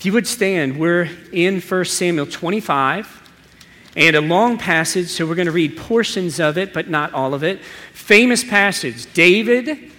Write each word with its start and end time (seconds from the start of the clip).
If 0.00 0.06
you 0.06 0.14
would 0.14 0.26
stand, 0.26 0.78
we're 0.78 1.10
in 1.30 1.60
1 1.60 1.84
Samuel 1.84 2.24
25 2.24 3.32
and 3.96 4.16
a 4.16 4.22
long 4.22 4.56
passage, 4.56 5.08
so 5.08 5.26
we're 5.26 5.34
going 5.34 5.44
to 5.44 5.52
read 5.52 5.76
portions 5.76 6.40
of 6.40 6.56
it, 6.56 6.72
but 6.72 6.88
not 6.88 7.12
all 7.12 7.34
of 7.34 7.44
it. 7.44 7.60
Famous 7.92 8.42
passage 8.42 9.12
David, 9.12 9.92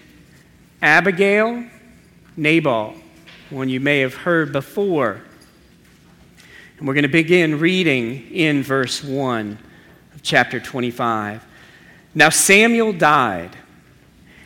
Abigail, 0.81 1.65
Nabal, 2.35 2.95
one 3.51 3.69
you 3.69 3.79
may 3.79 3.99
have 3.99 4.15
heard 4.15 4.51
before. 4.51 5.21
And 6.79 6.87
we're 6.87 6.95
going 6.95 7.03
to 7.03 7.07
begin 7.07 7.59
reading 7.59 8.27
in 8.31 8.63
verse 8.63 9.03
1 9.03 9.59
of 10.15 10.23
chapter 10.23 10.59
25. 10.59 11.45
Now 12.15 12.29
Samuel 12.29 12.93
died, 12.93 13.55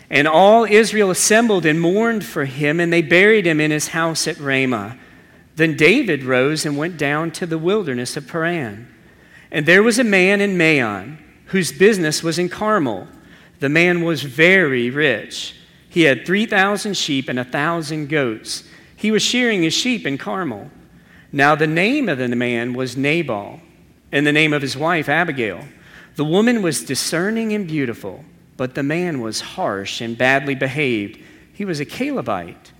and 0.09 0.27
all 0.27 0.65
Israel 0.65 1.11
assembled 1.11 1.65
and 1.65 1.79
mourned 1.79 2.25
for 2.25 2.43
him, 2.43 2.81
and 2.81 2.91
they 2.91 3.01
buried 3.01 3.47
him 3.47 3.61
in 3.61 3.71
his 3.71 3.87
house 3.87 4.27
at 4.27 4.37
Ramah. 4.37 4.97
Then 5.55 5.77
David 5.77 6.23
rose 6.23 6.65
and 6.65 6.77
went 6.77 6.97
down 6.97 7.31
to 7.31 7.45
the 7.45 7.57
wilderness 7.57 8.17
of 8.17 8.27
Paran. 8.27 8.93
And 9.51 9.65
there 9.65 9.83
was 9.83 9.99
a 9.99 10.03
man 10.03 10.41
in 10.41 10.57
Maon 10.57 11.17
whose 11.47 11.71
business 11.71 12.21
was 12.21 12.37
in 12.37 12.49
Carmel. 12.49 13.07
The 13.59 13.69
man 13.69 14.03
was 14.03 14.23
very 14.23 14.89
rich. 14.89 15.55
He 15.87 16.01
had 16.01 16.25
3,000 16.25 16.97
sheep 16.97 17.29
and 17.29 17.39
a 17.39 17.43
1,000 17.43 18.07
goats. 18.07 18.63
He 18.97 19.11
was 19.11 19.21
shearing 19.21 19.63
his 19.63 19.73
sheep 19.73 20.05
in 20.05 20.17
Carmel. 20.17 20.71
Now, 21.31 21.55
the 21.55 21.67
name 21.67 22.09
of 22.09 22.17
the 22.17 22.27
man 22.27 22.73
was 22.73 22.97
Nabal, 22.97 23.61
and 24.11 24.27
the 24.27 24.33
name 24.33 24.51
of 24.51 24.61
his 24.61 24.75
wife, 24.75 25.07
Abigail. 25.07 25.65
The 26.15 26.25
woman 26.25 26.61
was 26.61 26.83
discerning 26.83 27.53
and 27.53 27.67
beautiful, 27.67 28.25
but 28.57 28.75
the 28.75 28.83
man 28.83 29.21
was 29.21 29.41
harsh 29.41 30.01
and 30.01 30.17
badly 30.17 30.55
behaved. 30.55 31.19
He 31.53 31.65
was 31.65 31.79
a 31.79 31.85
Calebite. 31.85 32.71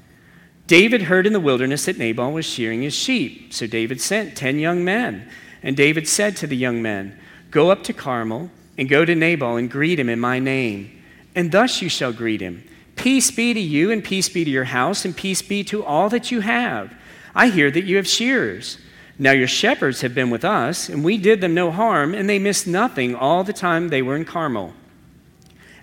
David 0.68 1.04
heard 1.04 1.28
in 1.28 1.34
the 1.34 1.40
wilderness 1.40 1.86
that 1.86 1.98
Nabal 1.98 2.32
was 2.32 2.46
shearing 2.46 2.82
his 2.82 2.96
sheep. 2.96 3.54
So 3.54 3.68
David 3.68 4.02
sent 4.02 4.36
ten 4.36 4.58
young 4.58 4.84
men. 4.84 5.30
And 5.62 5.76
David 5.76 6.08
said 6.08 6.36
to 6.38 6.48
the 6.48 6.58
young 6.58 6.82
men, 6.82 7.20
Go 7.52 7.72
up 7.72 7.84
to 7.84 7.94
Carmel 7.94 8.50
and 8.78 8.90
go 8.90 9.06
to 9.06 9.16
Nabal 9.16 9.58
and 9.58 9.70
greet 9.70 10.00
him 10.00 10.10
in 10.10 10.20
my 10.20 10.40
name. 10.40 10.92
And 11.36 11.52
thus 11.52 11.82
you 11.82 11.90
shall 11.90 12.14
greet 12.14 12.42
him 12.42 12.64
Peace 12.96 13.30
be 13.30 13.54
to 13.54 13.60
you, 13.60 13.92
and 13.92 14.04
peace 14.04 14.30
be 14.30 14.46
to 14.46 14.50
your 14.50 14.64
house, 14.66 15.04
and 15.04 15.16
peace 15.16 15.42
be 15.42 15.64
to 15.66 15.84
all 15.84 16.10
that 16.10 16.32
you 16.32 16.40
have. 16.42 16.94
I 17.34 17.50
hear 17.50 17.70
that 17.70 17.84
you 17.84 17.98
have 17.98 18.08
shearers. 18.08 18.78
Now 19.20 19.32
your 19.32 19.48
shepherds 19.48 20.02
have 20.02 20.16
been 20.16 20.30
with 20.30 20.46
us, 20.46 20.90
and 20.90 21.04
we 21.04 21.18
did 21.18 21.42
them 21.42 21.54
no 21.54 21.72
harm, 21.72 22.14
and 22.14 22.30
they 22.30 22.40
missed 22.40 22.68
nothing 22.68 23.14
all 23.14 23.44
the 23.44 23.54
time 23.54 23.90
they 23.90 24.02
were 24.02 24.16
in 24.16 24.26
Carmel. 24.26 24.74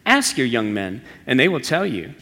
Ask 0.06 0.39
your 0.39 0.47
young 0.47 0.73
men, 0.73 1.03
and 1.27 1.39
they 1.39 1.49
will 1.49 1.61
tell 1.61 1.87
you. 1.87 2.15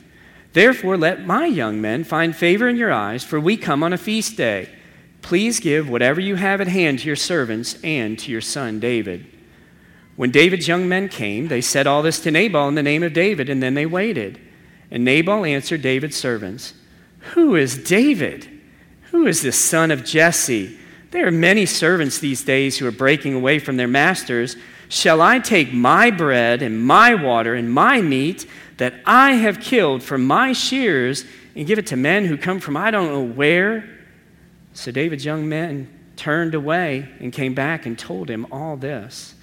Therefore, 0.53 0.97
let 0.97 1.27
my 1.27 1.47
young 1.47 1.81
men 1.81 2.05
find 2.05 2.35
favor 2.35 2.69
in 2.69 2.77
your 2.77 2.93
eyes, 2.93 3.23
for 3.23 3.39
we 3.39 3.57
come 3.57 3.83
on 3.83 3.93
a 3.93 3.99
feast 3.99 4.37
day. 4.37 4.69
Please 5.23 5.61
give 5.61 5.89
whatever 5.89 6.21
you 6.21 6.37
have 6.37 6.61
at 6.61 6.69
hand 6.69 7.01
to 7.01 7.07
your 7.07 7.17
servants 7.17 7.79
and 7.85 8.19
to 8.19 8.33
your 8.33 8.41
son 8.41 8.81
David. 8.81 9.27
When 10.17 10.31
David's 10.31 10.69
young 10.69 10.89
men 10.89 11.09
came, 11.09 11.49
they 11.49 11.61
said 11.61 11.87
all 11.87 12.03
this 12.03 12.21
to 12.21 12.31
Nabal 12.31 12.69
in 12.69 12.75
the 12.75 12.83
name 12.83 13.03
of 13.03 13.13
David, 13.13 13.49
and 13.49 13.63
then 13.63 13.75
they 13.75 13.87
waited. 13.87 14.41
And 14.91 15.05
Nabal 15.05 15.45
answered 15.45 15.83
David's 15.83 16.17
servants, 16.17 16.75
Who 17.35 17.55
is 17.55 17.79
David? 17.79 18.49
Who 19.13 19.27
is 19.27 19.43
this 19.43 19.65
son 19.65 19.91
of 19.91 20.05
Jesse? 20.05 20.79
There 21.11 21.27
are 21.27 21.33
many 21.33 21.67
servants 21.67 22.19
these 22.19 22.45
days 22.45 22.79
who 22.79 22.87
are 22.87 22.93
breaking 22.93 23.35
away 23.35 23.59
from 23.59 23.77
their 23.77 23.89
masters. 23.89 24.57
Shall 24.89 25.21
I 25.21 25.39
take 25.39 25.73
my 25.73 26.11
bread 26.11 26.63
and 26.63 26.85
my 26.85 27.15
water 27.15 27.55
and 27.55 27.73
my 27.73 28.01
meat 28.01 28.47
that 28.81 28.95
I 29.05 29.33
have 29.33 29.61
killed 29.61 30.03
for 30.03 30.17
my 30.17 30.55
shears 30.55 31.27
and 31.55 31.67
give 31.67 31.79
it 31.79 31.87
to 31.89 31.97
men 31.97 32.25
who 32.25 32.39
come 32.39 32.61
from 32.61 32.79
I 32.79 32.91
don't 32.91 33.09
know 33.09 33.23
where? 33.23 33.85
So 34.73 34.91
David's 34.91 35.25
young 35.25 35.47
men 35.49 35.89
turned 36.17 36.55
away 36.55 37.07
and 37.21 37.31
came 37.31 37.55
back 37.55 37.85
and 37.85 37.99
told 37.99 38.31
him 38.31 38.47
all 38.51 38.79
this. 38.79 39.35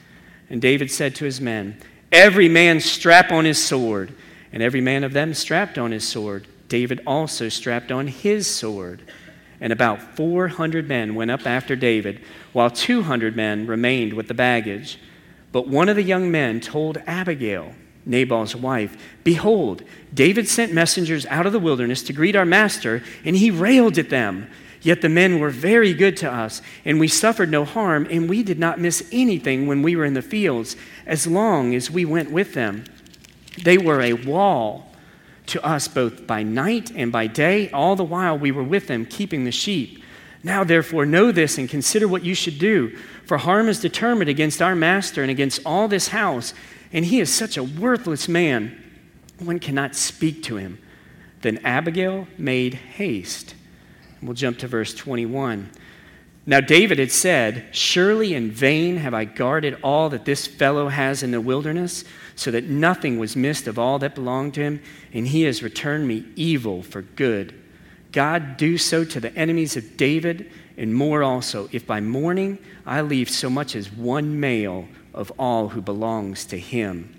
And 0.49 0.59
David 0.59 0.89
said 0.89 1.13
to 1.15 1.25
his 1.25 1.39
men, 1.39 1.77
Every 2.11 2.49
man 2.49 2.79
strap 2.79 3.31
on 3.31 3.45
his 3.45 3.63
sword. 3.63 4.11
And 4.51 4.63
every 4.63 4.81
man 4.81 5.03
of 5.03 5.13
them 5.13 5.35
strapped 5.35 5.77
on 5.77 5.91
his 5.91 6.07
sword. 6.07 6.47
David 6.67 7.01
also 7.05 7.47
strapped 7.47 7.91
on 7.91 8.07
his 8.07 8.47
sword. 8.47 9.03
And 9.61 9.71
about 9.71 10.15
400 10.15 10.87
men 10.87 11.13
went 11.13 11.29
up 11.29 11.45
after 11.45 11.75
David, 11.75 12.21
while 12.53 12.71
200 12.71 13.35
men 13.35 13.67
remained 13.67 14.13
with 14.13 14.29
the 14.29 14.33
baggage. 14.33 14.97
But 15.51 15.67
one 15.67 15.89
of 15.89 15.95
the 15.95 16.01
young 16.01 16.31
men 16.31 16.59
told 16.59 16.97
Abigail, 17.05 17.75
Nabal's 18.07 18.55
wife, 18.55 18.97
Behold, 19.23 19.83
David 20.13 20.47
sent 20.47 20.73
messengers 20.73 21.25
out 21.25 21.45
of 21.45 21.51
the 21.51 21.59
wilderness 21.59 22.01
to 22.03 22.13
greet 22.13 22.35
our 22.35 22.45
master, 22.45 23.03
and 23.25 23.35
he 23.35 23.51
railed 23.51 23.97
at 23.97 24.09
them. 24.09 24.49
Yet 24.81 25.01
the 25.01 25.09
men 25.09 25.39
were 25.39 25.49
very 25.49 25.93
good 25.93 26.15
to 26.17 26.31
us, 26.31 26.61
and 26.85 26.99
we 26.99 27.07
suffered 27.07 27.51
no 27.51 27.65
harm, 27.65 28.07
and 28.09 28.29
we 28.29 28.43
did 28.43 28.57
not 28.57 28.79
miss 28.79 29.07
anything 29.11 29.67
when 29.67 29.81
we 29.81 29.95
were 29.95 30.05
in 30.05 30.13
the 30.13 30.21
fields, 30.21 30.75
as 31.05 31.27
long 31.27 31.75
as 31.75 31.91
we 31.91 32.05
went 32.05 32.31
with 32.31 32.53
them. 32.53 32.85
They 33.63 33.77
were 33.77 34.01
a 34.01 34.13
wall 34.13 34.91
to 35.47 35.65
us 35.65 35.87
both 35.87 36.27
by 36.27 36.43
night 36.43 36.91
and 36.95 37.11
by 37.11 37.27
day, 37.27 37.69
all 37.71 37.95
the 37.95 38.03
while 38.03 38.37
we 38.37 38.51
were 38.51 38.63
with 38.63 38.87
them, 38.87 39.05
keeping 39.05 39.45
the 39.45 39.51
sheep. 39.51 40.03
Now, 40.43 40.63
therefore, 40.63 41.05
know 41.05 41.31
this 41.31 41.57
and 41.57 41.67
consider 41.67 42.07
what 42.07 42.23
you 42.23 42.35
should 42.35 42.59
do, 42.59 42.95
for 43.25 43.37
harm 43.37 43.67
is 43.67 43.79
determined 43.79 44.29
against 44.29 44.61
our 44.61 44.75
master 44.75 45.21
and 45.21 45.31
against 45.31 45.59
all 45.65 45.87
this 45.87 46.09
house, 46.09 46.53
and 46.91 47.05
he 47.05 47.19
is 47.19 47.33
such 47.33 47.57
a 47.57 47.63
worthless 47.63 48.27
man, 48.27 48.83
one 49.39 49.59
cannot 49.59 49.95
speak 49.95 50.43
to 50.43 50.57
him. 50.57 50.79
Then 51.41 51.59
Abigail 51.63 52.27
made 52.37 52.73
haste. 52.73 53.53
We'll 54.21 54.33
jump 54.33 54.57
to 54.59 54.67
verse 54.67 54.93
21. 54.93 55.69
Now, 56.49 56.61
David 56.61 56.97
had 56.97 57.11
said, 57.11 57.65
Surely 57.71 58.33
in 58.33 58.51
vain 58.51 58.97
have 58.97 59.13
I 59.13 59.25
guarded 59.25 59.77
all 59.83 60.09
that 60.09 60.23
this 60.23 60.47
fellow 60.47 60.87
has 60.87 61.21
in 61.21 61.31
the 61.31 61.41
wilderness 61.41 62.05
so 62.35 62.51
that 62.51 62.63
nothing 62.63 63.19
was 63.19 63.35
missed 63.35 63.67
of 63.67 63.77
all 63.77 63.99
that 63.99 64.15
belonged 64.15 64.53
to 64.53 64.61
him, 64.61 64.81
and 65.11 65.27
he 65.27 65.43
has 65.43 65.61
returned 65.61 66.07
me 66.07 66.25
evil 66.37 66.81
for 66.81 67.01
good. 67.01 67.53
God 68.13 68.55
do 68.55 68.77
so 68.77 69.03
to 69.03 69.19
the 69.19 69.35
enemies 69.35 69.75
of 69.75 69.97
David, 69.97 70.49
and 70.77 70.95
more 70.95 71.21
also, 71.21 71.67
if 71.73 71.85
by 71.85 71.99
morning 71.99 72.59
I 72.85 73.01
leave 73.01 73.29
so 73.29 73.49
much 73.49 73.75
as 73.75 73.91
one 73.91 74.39
male 74.39 74.87
of 75.17 75.31
all 75.39 75.69
who 75.69 75.81
belongs 75.81 76.45
to 76.45 76.59
him. 76.59 77.13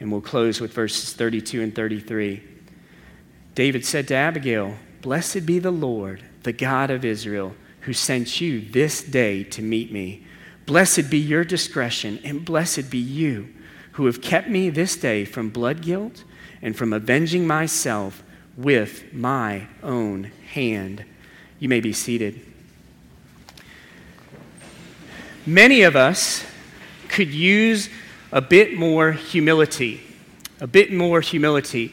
And 0.00 0.10
we'll 0.10 0.22
close 0.22 0.60
with 0.60 0.72
verses 0.72 1.12
32 1.12 1.62
and 1.62 1.74
33. 1.74 2.42
David 3.54 3.84
said 3.84 4.08
to 4.08 4.14
Abigail, 4.14 4.76
Blessed 5.02 5.44
be 5.44 5.58
the 5.58 5.70
Lord, 5.70 6.24
the 6.42 6.54
God 6.54 6.90
of 6.90 7.04
Israel, 7.04 7.54
who 7.82 7.92
sent 7.92 8.40
you 8.40 8.62
this 8.62 9.02
day 9.02 9.44
to 9.44 9.60
meet 9.60 9.92
me. 9.92 10.26
Blessed 10.64 11.10
be 11.10 11.18
your 11.18 11.44
discretion, 11.44 12.18
and 12.24 12.44
blessed 12.44 12.90
be 12.90 12.98
you 12.98 13.52
who 13.92 14.06
have 14.06 14.22
kept 14.22 14.48
me 14.48 14.70
this 14.70 14.96
day 14.96 15.26
from 15.26 15.50
blood 15.50 15.82
guilt 15.82 16.24
and 16.62 16.74
from 16.74 16.94
avenging 16.94 17.46
myself 17.46 18.22
with 18.56 19.12
my 19.12 19.66
own 19.82 20.30
hand. 20.52 21.04
You 21.58 21.68
may 21.68 21.80
be 21.80 21.92
seated. 21.92 22.40
Many 25.44 25.82
of 25.82 25.94
us 25.94 26.46
could 27.12 27.32
use 27.32 27.90
a 28.32 28.40
bit 28.40 28.76
more 28.76 29.12
humility. 29.12 30.00
A 30.60 30.66
bit 30.66 30.92
more 30.92 31.20
humility. 31.20 31.92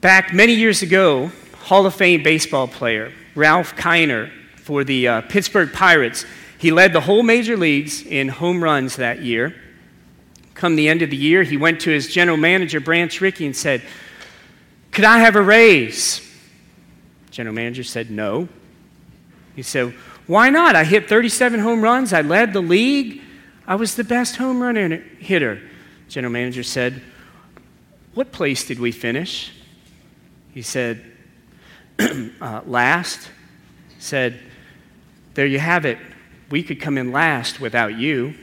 Back 0.00 0.32
many 0.32 0.54
years 0.54 0.82
ago, 0.82 1.30
Hall 1.64 1.84
of 1.84 1.94
Fame 1.94 2.22
baseball 2.22 2.68
player 2.68 3.12
Ralph 3.34 3.74
Kiner 3.74 4.30
for 4.56 4.84
the 4.84 5.08
uh, 5.08 5.20
Pittsburgh 5.22 5.72
Pirates, 5.72 6.24
he 6.58 6.70
led 6.70 6.92
the 6.92 7.00
whole 7.00 7.22
major 7.22 7.56
leagues 7.56 8.02
in 8.02 8.28
home 8.28 8.62
runs 8.62 8.96
that 8.96 9.20
year. 9.22 9.54
Come 10.54 10.76
the 10.76 10.88
end 10.88 11.02
of 11.02 11.10
the 11.10 11.16
year, 11.16 11.42
he 11.42 11.56
went 11.56 11.80
to 11.82 11.90
his 11.90 12.08
general 12.08 12.38
manager, 12.38 12.80
Branch 12.80 13.20
Rickey, 13.20 13.44
and 13.44 13.54
said, 13.54 13.82
Could 14.90 15.04
I 15.04 15.18
have 15.18 15.36
a 15.36 15.42
raise? 15.42 16.22
General 17.30 17.54
manager 17.54 17.84
said, 17.84 18.10
No. 18.10 18.48
He 19.54 19.62
said, 19.62 19.92
Why 20.26 20.48
not? 20.48 20.76
I 20.76 20.84
hit 20.84 21.08
37 21.08 21.60
home 21.60 21.82
runs. 21.82 22.12
I 22.12 22.22
led 22.22 22.52
the 22.52 22.62
league. 22.62 23.20
I 23.66 23.74
was 23.74 23.96
the 23.96 24.04
best 24.04 24.36
home 24.36 24.62
run 24.62 24.76
hitter. 25.18 25.60
General 26.08 26.32
manager 26.32 26.62
said, 26.62 27.02
What 28.14 28.32
place 28.32 28.66
did 28.66 28.78
we 28.78 28.92
finish? 28.92 29.52
He 30.54 30.62
said, 30.62 31.02
uh, 31.98 32.62
Last. 32.66 33.30
Said, 33.98 34.40
There 35.34 35.46
you 35.46 35.58
have 35.58 35.84
it. 35.84 35.98
We 36.50 36.62
could 36.62 36.80
come 36.80 36.96
in 36.96 37.10
last 37.10 37.60
without 37.60 37.98
you 37.98 38.34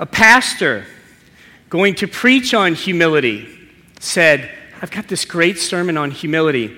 a 0.00 0.06
pastor 0.06 0.86
going 1.68 1.94
to 1.94 2.08
preach 2.08 2.54
on 2.54 2.74
humility 2.74 3.46
said, 4.00 4.50
I've 4.80 4.90
got 4.90 5.08
this 5.08 5.26
great 5.26 5.58
sermon 5.58 5.98
on 5.98 6.10
humility. 6.10 6.74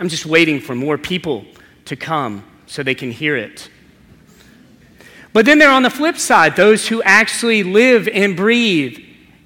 I'm 0.00 0.08
just 0.08 0.26
waiting 0.26 0.60
for 0.60 0.74
more 0.74 0.98
people 0.98 1.46
to 1.84 1.94
come 1.94 2.44
so 2.66 2.82
they 2.82 2.96
can 2.96 3.12
hear 3.12 3.36
it. 3.36 3.70
But 5.34 5.44
then 5.44 5.58
there 5.58 5.70
on 5.70 5.82
the 5.82 5.90
flip 5.90 6.16
side, 6.16 6.56
those 6.56 6.88
who 6.88 7.02
actually 7.02 7.62
live 7.62 8.08
and 8.08 8.34
breathe 8.34 8.98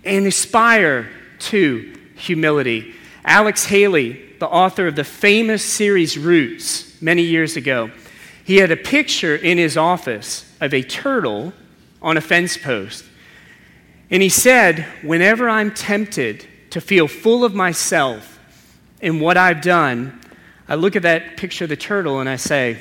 and 0.04 0.24
aspire 0.24 1.10
to 1.40 1.92
humility. 2.14 2.94
Alex 3.24 3.64
Haley 3.64 4.28
the 4.38 4.48
author 4.48 4.86
of 4.86 4.96
the 4.96 5.04
famous 5.04 5.64
series 5.64 6.16
Roots, 6.16 7.00
many 7.02 7.22
years 7.22 7.56
ago, 7.56 7.90
he 8.44 8.56
had 8.56 8.70
a 8.70 8.76
picture 8.76 9.34
in 9.34 9.58
his 9.58 9.76
office 9.76 10.50
of 10.60 10.72
a 10.72 10.82
turtle 10.82 11.52
on 12.00 12.16
a 12.16 12.20
fence 12.20 12.56
post. 12.56 13.04
And 14.10 14.22
he 14.22 14.28
said, 14.28 14.86
Whenever 15.02 15.48
I'm 15.48 15.72
tempted 15.72 16.46
to 16.70 16.80
feel 16.80 17.08
full 17.08 17.44
of 17.44 17.54
myself 17.54 18.38
and 19.02 19.20
what 19.20 19.36
I've 19.36 19.60
done, 19.60 20.20
I 20.68 20.76
look 20.76 20.96
at 20.96 21.02
that 21.02 21.36
picture 21.36 21.64
of 21.64 21.70
the 21.70 21.76
turtle 21.76 22.20
and 22.20 22.28
I 22.28 22.36
say, 22.36 22.78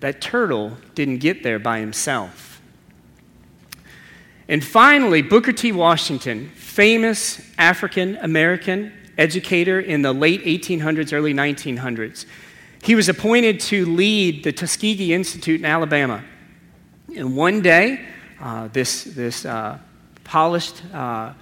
That 0.00 0.20
turtle 0.20 0.76
didn't 0.94 1.18
get 1.18 1.42
there 1.42 1.58
by 1.58 1.80
himself. 1.80 2.60
And 4.48 4.62
finally, 4.62 5.22
Booker 5.22 5.52
T. 5.52 5.72
Washington, 5.72 6.50
famous 6.50 7.40
African 7.58 8.16
American 8.16 8.92
educator 9.18 9.80
in 9.80 10.02
the 10.02 10.12
late 10.12 10.44
1800s, 10.44 11.12
early 11.12 11.34
1900s. 11.34 12.26
He 12.82 12.94
was 12.94 13.08
appointed 13.08 13.58
to 13.60 13.86
lead 13.86 14.44
the 14.44 14.52
Tuskegee 14.52 15.12
Institute 15.12 15.60
in 15.60 15.64
Alabama. 15.64 16.22
And 17.16 17.36
one 17.36 17.62
day, 17.62 18.06
uh, 18.40 18.68
this, 18.68 19.04
this 19.04 19.44
uh, 19.44 19.78
polished 20.24 20.82
uh, 20.92 21.32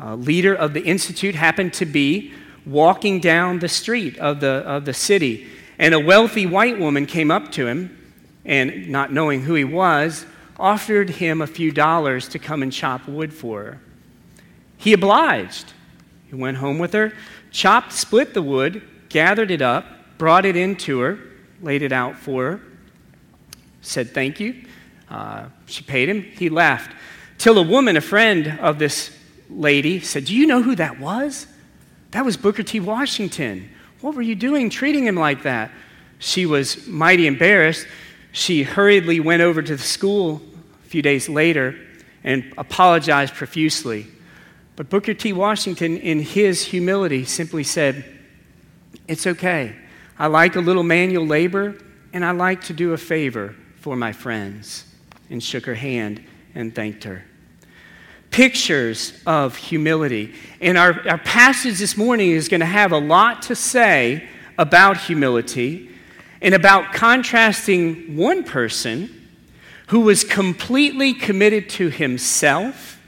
uh 0.00 0.14
leader 0.16 0.54
of 0.54 0.74
the 0.74 0.82
Institute 0.82 1.34
happened 1.34 1.72
to 1.74 1.86
be 1.86 2.32
walking 2.66 3.20
down 3.20 3.58
the 3.58 3.68
street 3.68 4.18
of 4.18 4.40
the, 4.40 4.62
of 4.66 4.84
the 4.84 4.94
city. 4.94 5.48
And 5.78 5.94
a 5.94 6.00
wealthy 6.00 6.46
white 6.46 6.78
woman 6.78 7.06
came 7.06 7.30
up 7.30 7.50
to 7.52 7.66
him 7.66 8.01
and, 8.44 8.88
not 8.88 9.12
knowing 9.12 9.42
who 9.42 9.54
he 9.54 9.64
was, 9.64 10.26
offered 10.58 11.10
him 11.10 11.40
a 11.40 11.46
few 11.46 11.70
dollars 11.70 12.28
to 12.28 12.38
come 12.38 12.62
and 12.62 12.72
chop 12.72 13.06
wood 13.08 13.32
for 13.32 13.64
her. 13.64 13.80
He 14.76 14.92
obliged. 14.92 15.72
He 16.28 16.34
went 16.34 16.56
home 16.56 16.78
with 16.78 16.92
her, 16.92 17.12
chopped, 17.50 17.92
split 17.92 18.34
the 18.34 18.42
wood, 18.42 18.82
gathered 19.08 19.50
it 19.50 19.62
up, 19.62 19.84
brought 20.18 20.44
it 20.44 20.56
in 20.56 20.76
to 20.76 21.00
her, 21.00 21.18
laid 21.60 21.82
it 21.82 21.92
out 21.92 22.16
for 22.16 22.52
her, 22.52 22.60
said 23.80 24.10
thank 24.10 24.40
you. 24.40 24.64
Uh, 25.10 25.46
she 25.66 25.82
paid 25.82 26.08
him. 26.08 26.22
He 26.22 26.48
left. 26.48 26.96
Till 27.36 27.58
a 27.58 27.62
woman, 27.62 27.96
a 27.96 28.00
friend 28.00 28.58
of 28.60 28.78
this 28.78 29.16
lady, 29.50 30.00
said, 30.00 30.24
Do 30.24 30.34
you 30.34 30.46
know 30.46 30.62
who 30.62 30.74
that 30.76 30.98
was? 30.98 31.46
That 32.12 32.24
was 32.24 32.36
Booker 32.36 32.62
T. 32.62 32.80
Washington. 32.80 33.68
What 34.00 34.14
were 34.14 34.22
you 34.22 34.34
doing 34.34 34.70
treating 34.70 35.06
him 35.06 35.16
like 35.16 35.42
that? 35.42 35.70
She 36.18 36.46
was 36.46 36.86
mighty 36.86 37.26
embarrassed. 37.26 37.86
She 38.32 38.62
hurriedly 38.62 39.20
went 39.20 39.42
over 39.42 39.60
to 39.60 39.76
the 39.76 39.82
school 39.82 40.40
a 40.84 40.88
few 40.88 41.02
days 41.02 41.28
later 41.28 41.78
and 42.24 42.52
apologized 42.56 43.34
profusely. 43.34 44.06
But 44.74 44.88
Booker 44.88 45.12
T. 45.12 45.34
Washington, 45.34 45.98
in 45.98 46.20
his 46.20 46.64
humility, 46.64 47.24
simply 47.24 47.62
said, 47.62 48.04
It's 49.06 49.26
okay. 49.26 49.76
I 50.18 50.28
like 50.28 50.56
a 50.56 50.60
little 50.60 50.82
manual 50.82 51.26
labor, 51.26 51.76
and 52.14 52.24
I 52.24 52.30
like 52.30 52.64
to 52.64 52.72
do 52.72 52.94
a 52.94 52.98
favor 52.98 53.54
for 53.80 53.96
my 53.96 54.12
friends. 54.12 54.86
And 55.28 55.42
shook 55.42 55.66
her 55.66 55.74
hand 55.74 56.22
and 56.54 56.74
thanked 56.74 57.04
her. 57.04 57.24
Pictures 58.30 59.12
of 59.26 59.56
humility. 59.56 60.34
And 60.60 60.78
our, 60.78 61.06
our 61.08 61.18
passage 61.18 61.78
this 61.78 61.96
morning 61.96 62.30
is 62.30 62.48
going 62.48 62.60
to 62.60 62.66
have 62.66 62.92
a 62.92 62.98
lot 62.98 63.42
to 63.42 63.54
say 63.54 64.26
about 64.58 64.96
humility 64.96 65.91
and 66.42 66.54
about 66.54 66.92
contrasting 66.92 68.16
one 68.16 68.42
person 68.42 69.28
who 69.86 70.00
was 70.00 70.24
completely 70.24 71.14
committed 71.14 71.68
to 71.70 71.88
himself 71.88 73.00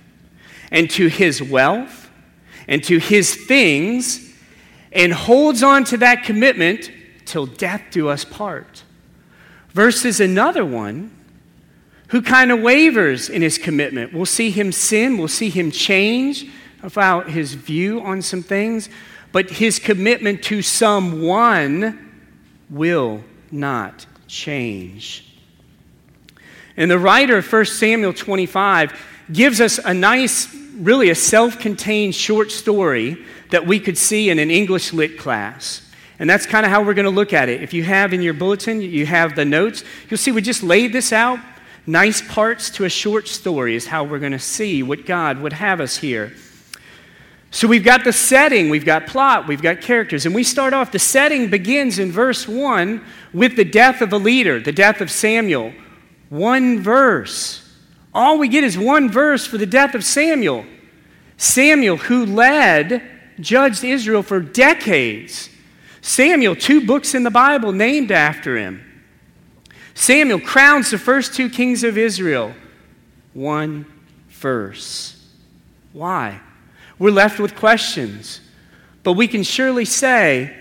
and 0.71 0.89
to 0.91 1.09
his 1.09 1.43
wealth 1.43 2.09
and 2.69 2.83
to 2.85 2.99
his 2.99 3.35
things 3.35 4.33
and 4.93 5.13
holds 5.13 5.63
on 5.63 5.83
to 5.83 5.97
that 5.97 6.23
commitment 6.23 6.91
till 7.25 7.47
death 7.47 7.83
do 7.91 8.09
us 8.09 8.25
part. 8.25 8.85
Versus 9.71 10.21
another 10.21 10.65
one 10.65 11.11
who 12.09 12.23
kind 12.23 12.53
of 12.53 12.61
wavers 12.61 13.29
in 13.29 13.43
his 13.43 13.59
commitment. 13.59 14.13
We'll 14.13 14.27
see 14.27 14.51
him 14.51 14.71
sin, 14.71 15.19
we'll 15.19 15.27
see 15.27 15.51
him 15.51 15.73
change 15.73 16.47
about 16.85 17.31
his 17.31 17.55
view 17.55 18.01
on 18.03 18.23
some 18.23 18.43
things, 18.43 18.89
but 19.33 19.51
his 19.51 19.81
commitment 19.81 20.45
to 20.45 20.63
someone 20.63 22.04
will 22.71 23.23
not 23.51 24.07
change. 24.27 25.35
And 26.77 26.91
the 26.91 26.99
writer 26.99 27.39
of 27.39 27.53
1 27.53 27.65
Samuel 27.67 28.13
25 28.13 28.93
gives 29.33 29.61
us 29.61 29.79
a 29.79 29.95
nice 29.95 30.55
really 30.77 31.11
a 31.11 31.15
self 31.15 31.59
contained 31.59 32.15
short 32.15 32.51
story 32.51 33.25
that 33.51 33.67
we 33.67 33.79
could 33.79 33.97
see 33.97 34.31
in 34.31 34.39
an 34.39 34.51
English 34.51 34.93
lit 34.93 35.19
class. 35.19 35.81
And 36.19 36.29
that's 36.31 36.47
kind 36.47 36.65
of 36.65 36.71
how 36.71 36.83
we're 36.83 36.95
going 36.95 37.05
to 37.05 37.11
look 37.11 37.33
at 37.33 37.49
it. 37.49 37.63
If 37.63 37.75
you 37.75 37.83
have 37.85 38.13
in 38.13 38.23
your 38.23 38.35
bulletin, 38.35 38.81
you 38.81 39.07
have 39.07 39.35
the 39.35 39.45
notes, 39.45 39.85
you'll 40.09 40.19
see 40.19 40.33
we 40.33 40.43
just 40.43 40.63
laid 40.63 40.93
this 40.93 41.13
out. 41.13 41.39
Nice 41.87 42.23
parts 42.23 42.71
to 42.71 42.85
a 42.85 42.89
short 42.89 43.29
story 43.29 43.75
is 43.75 43.87
how 43.87 44.05
we're 44.05 44.19
going 44.19 44.33
to 44.33 44.39
see 44.39 44.83
what 44.83 45.07
God 45.07 45.39
would 45.41 45.53
have 45.53 45.81
us 45.81 45.97
here. 45.97 46.33
So 47.55 47.69
we've 47.69 47.85
got 47.85 48.03
the 48.03 48.13
setting, 48.13 48.69
we've 48.69 48.85
got 48.85 49.07
plot, 49.07 49.47
we've 49.47 49.63
got 49.63 49.81
characters. 49.81 50.27
And 50.27 50.35
we 50.35 50.43
start 50.43 50.75
off, 50.75 50.91
the 50.91 50.99
setting 50.99 51.51
begins 51.51 52.01
in 52.01 52.11
verse 52.11 52.49
1 52.49 53.01
with 53.33 53.55
the 53.55 53.65
death 53.65 54.01
of 54.01 54.13
a 54.13 54.17
leader, 54.17 54.59
the 54.59 54.73
death 54.73 55.01
of 55.01 55.09
Samuel. 55.09 55.73
One 56.31 56.81
verse. 56.81 57.63
All 58.13 58.39
we 58.39 58.49
get 58.49 58.65
is 58.65 58.77
one 58.77 59.09
verse 59.09 59.47
for 59.47 59.57
the 59.57 59.67
death 59.67 59.95
of 59.95 60.03
Samuel. 60.03 60.67
Samuel, 61.37 61.97
who 61.97 62.27
led, 62.27 63.09
judged 63.39 63.85
Israel 63.85 64.25
for 64.25 64.41
decades. 64.41 65.49
Samuel, 66.01 66.57
two 66.57 66.85
books 66.85 67.15
in 67.15 67.23
the 67.23 67.31
Bible 67.31 67.71
named 67.71 68.11
after 68.11 68.57
him. 68.57 68.83
Samuel 69.95 70.41
crowns 70.41 70.91
the 70.91 70.99
first 70.99 71.35
two 71.35 71.49
kings 71.49 71.85
of 71.85 71.97
Israel. 71.97 72.53
One 73.33 73.87
verse. 74.29 75.25
Why? 75.93 76.41
We're 76.99 77.11
left 77.11 77.39
with 77.39 77.57
questions. 77.57 78.41
But 79.03 79.13
we 79.13 79.29
can 79.29 79.43
surely 79.43 79.85
say 79.85 80.57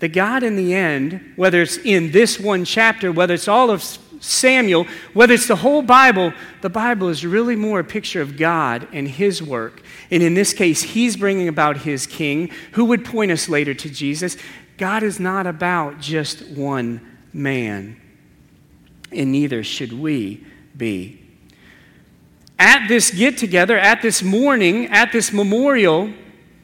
that 0.00 0.08
God, 0.08 0.42
in 0.42 0.56
the 0.56 0.74
end, 0.74 1.34
whether 1.36 1.62
it's 1.62 1.78
in 1.78 2.10
this 2.10 2.38
one 2.38 2.64
chapter, 2.64 3.10
whether 3.10 3.34
it's 3.34 3.48
all 3.48 3.70
of 3.70 3.82
Samuel, 4.20 4.86
whether 5.14 5.34
it's 5.34 5.48
the 5.48 5.56
whole 5.56 5.82
Bible, 5.82 6.32
the 6.60 6.70
Bible 6.70 7.08
is 7.08 7.24
really 7.24 7.56
more 7.56 7.80
a 7.80 7.84
picture 7.84 8.20
of 8.20 8.36
God 8.36 8.88
and 8.92 9.06
His 9.08 9.42
work. 9.42 9.82
And 10.10 10.22
in 10.22 10.34
this 10.34 10.52
case, 10.52 10.82
He's 10.82 11.16
bringing 11.16 11.48
about 11.48 11.78
His 11.78 12.06
King, 12.06 12.50
who 12.72 12.86
would 12.86 13.04
point 13.04 13.30
us 13.30 13.48
later 13.48 13.74
to 13.74 13.90
Jesus. 13.90 14.36
God 14.78 15.02
is 15.02 15.20
not 15.20 15.46
about 15.46 16.00
just 16.00 16.46
one 16.48 17.00
man, 17.32 18.00
and 19.12 19.32
neither 19.32 19.62
should 19.62 19.92
we 19.92 20.44
be. 20.76 21.25
At 22.58 22.88
this 22.88 23.10
get 23.10 23.36
together, 23.36 23.78
at 23.78 24.02
this 24.02 24.22
morning, 24.22 24.86
at 24.86 25.12
this 25.12 25.32
memorial, 25.32 26.12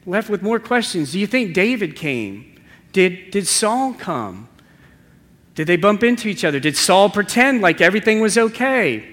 left 0.07 0.31
with 0.31 0.43
more 0.43 0.59
questions. 0.59 1.13
Do 1.13 1.19
you 1.19 1.27
think 1.27 1.55
David 1.55 1.97
came? 1.97 2.61
Did, 2.93 3.31
did 3.31 3.47
Saul 3.47 3.95
come? 3.95 4.49
Did 5.55 5.67
they 5.67 5.77
bump 5.77 6.03
into 6.03 6.29
each 6.29 6.45
other? 6.45 6.59
Did 6.59 6.77
Saul 6.77 7.11
pretend 7.11 7.61
like 7.61 7.81
everything 7.81 8.21
was 8.21 8.39
okay? 8.39 9.09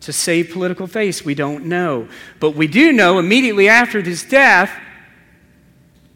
To 0.00 0.12
save 0.12 0.52
political 0.52 0.86
face, 0.86 1.24
we 1.24 1.34
don't 1.34 1.66
know. 1.66 2.08
But 2.38 2.52
we 2.52 2.66
do 2.66 2.92
know 2.92 3.18
immediately 3.18 3.68
after 3.68 4.00
his 4.00 4.24
death, 4.24 4.70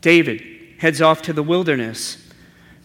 David 0.00 0.42
heads 0.78 1.02
off 1.02 1.20
to 1.22 1.34
the 1.34 1.42
wilderness. 1.42 2.18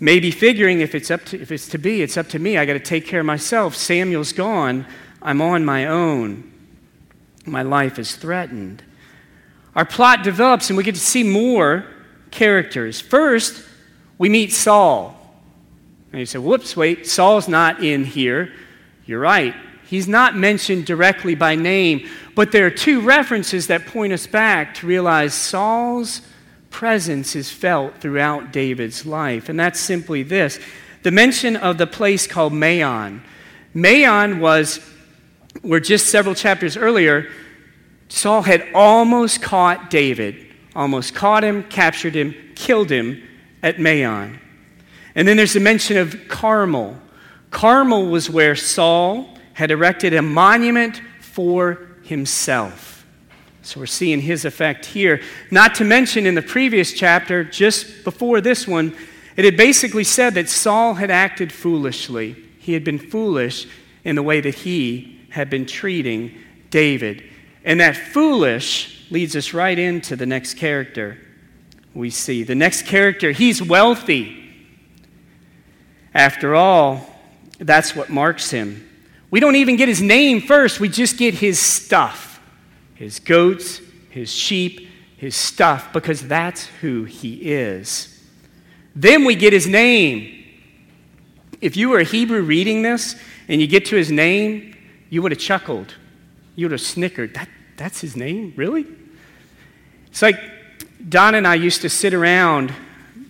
Maybe 0.02 0.32
figuring 0.32 0.82
if 0.82 0.96
it's, 0.96 1.12
up 1.12 1.26
to, 1.26 1.42
if 1.42 1.52
it's 1.52 1.68
to 1.70 1.78
be, 1.78 2.02
it's 2.02 2.18
up 2.18 2.28
to 2.30 2.40
me. 2.40 2.58
I 2.58 2.66
got 2.66 2.74
to 2.74 2.80
take 2.80 3.06
care 3.06 3.22
of 3.22 3.26
myself. 3.26 3.76
Samuel's 3.76 4.34
gone. 4.34 4.86
I'm 5.22 5.42
on 5.42 5.64
my 5.66 5.86
own. 5.86 6.50
My 7.50 7.64
life 7.64 8.00
is 8.00 8.16
threatened. 8.16 8.84
Our 9.76 9.86
plot 9.86 10.24
develops, 10.24 10.70
and 10.70 10.78
we 10.78 10.84
get 10.84 10.96
to 10.96 11.02
see 11.02 11.24
more 11.24 11.86
characters. 12.32 13.00
First, 13.00 13.66
we 14.18 14.30
meet 14.30 14.52
Saul. 14.52 15.16
And 16.12 16.20
you 16.20 16.26
say, 16.26 16.40
whoops, 16.40 16.76
wait, 16.76 17.08
Saul's 17.08 17.48
not 17.48 17.84
in 17.84 18.04
here. 18.04 18.52
You're 19.06 19.20
right. 19.20 19.56
He's 19.86 20.08
not 20.08 20.36
mentioned 20.36 20.86
directly 20.86 21.36
by 21.36 21.56
name, 21.56 22.08
but 22.36 22.52
there 22.52 22.66
are 22.66 22.72
two 22.72 23.02
references 23.02 23.68
that 23.68 23.88
point 23.88 24.14
us 24.14 24.28
back 24.28 24.76
to 24.76 24.88
realize 24.88 25.34
Saul's 25.34 26.22
presence 26.70 27.36
is 27.36 27.52
felt 27.52 27.98
throughout 27.98 28.52
David's 28.52 29.06
life. 29.06 29.50
And 29.50 29.60
that's 29.60 29.80
simply 29.80 30.24
this 30.24 30.60
the 31.02 31.12
mention 31.12 31.56
of 31.56 31.78
the 31.78 31.88
place 31.88 32.28
called 32.28 32.54
Maon. 32.54 33.24
Maon 33.74 34.40
was 34.40 34.80
where 35.62 35.80
just 35.80 36.08
several 36.08 36.36
chapters 36.36 36.78
earlier, 36.78 37.30
Saul 38.08 38.42
had 38.42 38.68
almost 38.74 39.42
caught 39.42 39.90
David, 39.90 40.48
almost 40.76 41.14
caught 41.14 41.44
him, 41.44 41.64
captured 41.64 42.16
him, 42.16 42.34
killed 42.56 42.90
him 42.90 43.22
at 43.62 43.80
Maon. 43.80 44.40
And 45.16 45.28
then 45.28 45.38
there's 45.38 45.54
the 45.54 45.60
mention 45.60 45.98
of 45.98 46.28
Carmel. 46.28 46.98
Carmel 47.52 48.08
was 48.08 48.30
where 48.30 48.56
Saul 48.56 49.38
had 49.54 49.72
erected 49.72 50.14
a 50.14 50.22
monument 50.22 51.02
for 51.20 51.88
himself. 52.04 53.06
So 53.62 53.80
we're 53.80 53.86
seeing 53.88 54.22
his 54.22 54.46
effect 54.46 54.86
here. 54.86 55.22
Not 55.52 55.76
to 55.76 55.84
mention 55.84 56.26
in 56.26 56.36
the 56.36 56.42
previous 56.42 56.94
chapter, 56.94 57.44
just 57.44 58.04
before 58.04 58.42
this 58.42 58.68
one, 58.68 58.96
it 59.36 59.46
had 59.46 59.58
basically 59.58 60.04
said 60.04 60.34
that 60.36 60.50
Saul 60.50 60.96
had 60.96 61.12
acted 61.12 61.52
foolishly. 61.52 62.36
He 62.58 62.74
had 62.74 62.84
been 62.84 62.98
foolish 62.98 63.68
in 64.04 64.16
the 64.16 64.24
way 64.24 64.42
that 64.42 64.56
he 64.56 65.19
had 65.40 65.50
been 65.50 65.66
treating 65.66 66.38
David. 66.70 67.24
And 67.64 67.80
that 67.80 67.96
foolish 67.96 69.08
leads 69.10 69.38
us 69.38 69.54
right 69.54 69.80
into 69.80 70.18
the 70.18 70.26
next 70.26 70.56
character 70.56 71.18
we 71.94 72.10
see. 72.10 72.44
The 72.44 72.56
next 72.56 72.86
character, 72.86 73.32
he's 73.32 73.64
wealthy. 73.64 74.36
After 76.14 76.56
all, 76.56 77.10
that's 77.58 77.96
what 77.96 78.10
marks 78.10 78.52
him. 78.52 78.86
We 79.32 79.40
don't 79.40 79.56
even 79.56 79.78
get 79.78 79.88
his 79.88 80.02
name 80.02 80.42
first, 80.42 80.82
we 80.82 80.90
just 80.90 81.18
get 81.18 81.36
his 81.36 81.58
stuff 81.58 82.28
his 82.96 83.18
goats, 83.18 83.80
his 84.10 84.30
sheep, 84.30 84.90
his 85.16 85.34
stuff, 85.34 85.94
because 85.94 86.28
that's 86.28 86.66
who 86.82 87.06
he 87.06 87.36
is. 87.50 88.22
Then 88.94 89.24
we 89.24 89.36
get 89.36 89.54
his 89.54 89.68
name. 89.68 90.44
If 91.62 91.78
you 91.78 91.88
were 91.88 92.00
a 92.00 92.04
Hebrew 92.04 92.42
reading 92.42 92.82
this 92.82 93.16
and 93.48 93.62
you 93.62 93.68
get 93.68 93.86
to 93.86 93.96
his 93.96 94.12
name, 94.12 94.76
you 95.10 95.22
would 95.22 95.32
have 95.32 95.40
chuckled. 95.40 95.96
You 96.56 96.66
would 96.66 96.72
have 96.72 96.82
snickered. 96.82 97.34
That, 97.34 97.50
that's 97.78 98.02
his 98.02 98.16
name? 98.16 98.54
Really? 98.56 98.86
It's 100.08 100.22
like 100.22 100.40
Don 101.08 101.36
and 101.36 101.48
I 101.48 101.56
used 101.56 101.82
to 101.82 101.90
sit 101.90 102.14
around 102.14 102.74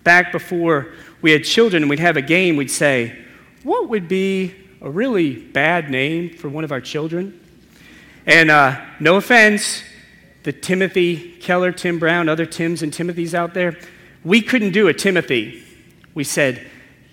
back 0.03 0.31
before 0.31 0.87
we 1.21 1.31
had 1.31 1.43
children 1.43 1.83
and 1.83 1.89
we'd 1.89 1.99
have 1.99 2.17
a 2.17 2.21
game. 2.21 2.55
We'd 2.55 2.71
say, 2.71 3.17
What 3.63 3.89
would 3.89 4.07
be 4.07 4.55
a 4.81 4.89
really 4.89 5.35
bad 5.35 5.89
name 5.89 6.35
for 6.35 6.49
one 6.49 6.63
of 6.63 6.71
our 6.71 6.81
children? 6.81 7.39
And 8.25 8.51
uh, 8.51 8.79
no 8.99 9.15
offense, 9.15 9.83
the 10.43 10.53
Timothy 10.53 11.33
Keller, 11.39 11.71
Tim 11.71 11.99
Brown, 11.99 12.29
other 12.29 12.45
Tims 12.45 12.81
and 12.81 12.91
Timothys 12.91 13.33
out 13.33 13.53
there, 13.53 13.77
we 14.23 14.41
couldn't 14.41 14.71
do 14.71 14.87
a 14.87 14.93
Timothy. 14.93 15.63
We 16.13 16.23
said, 16.23 16.65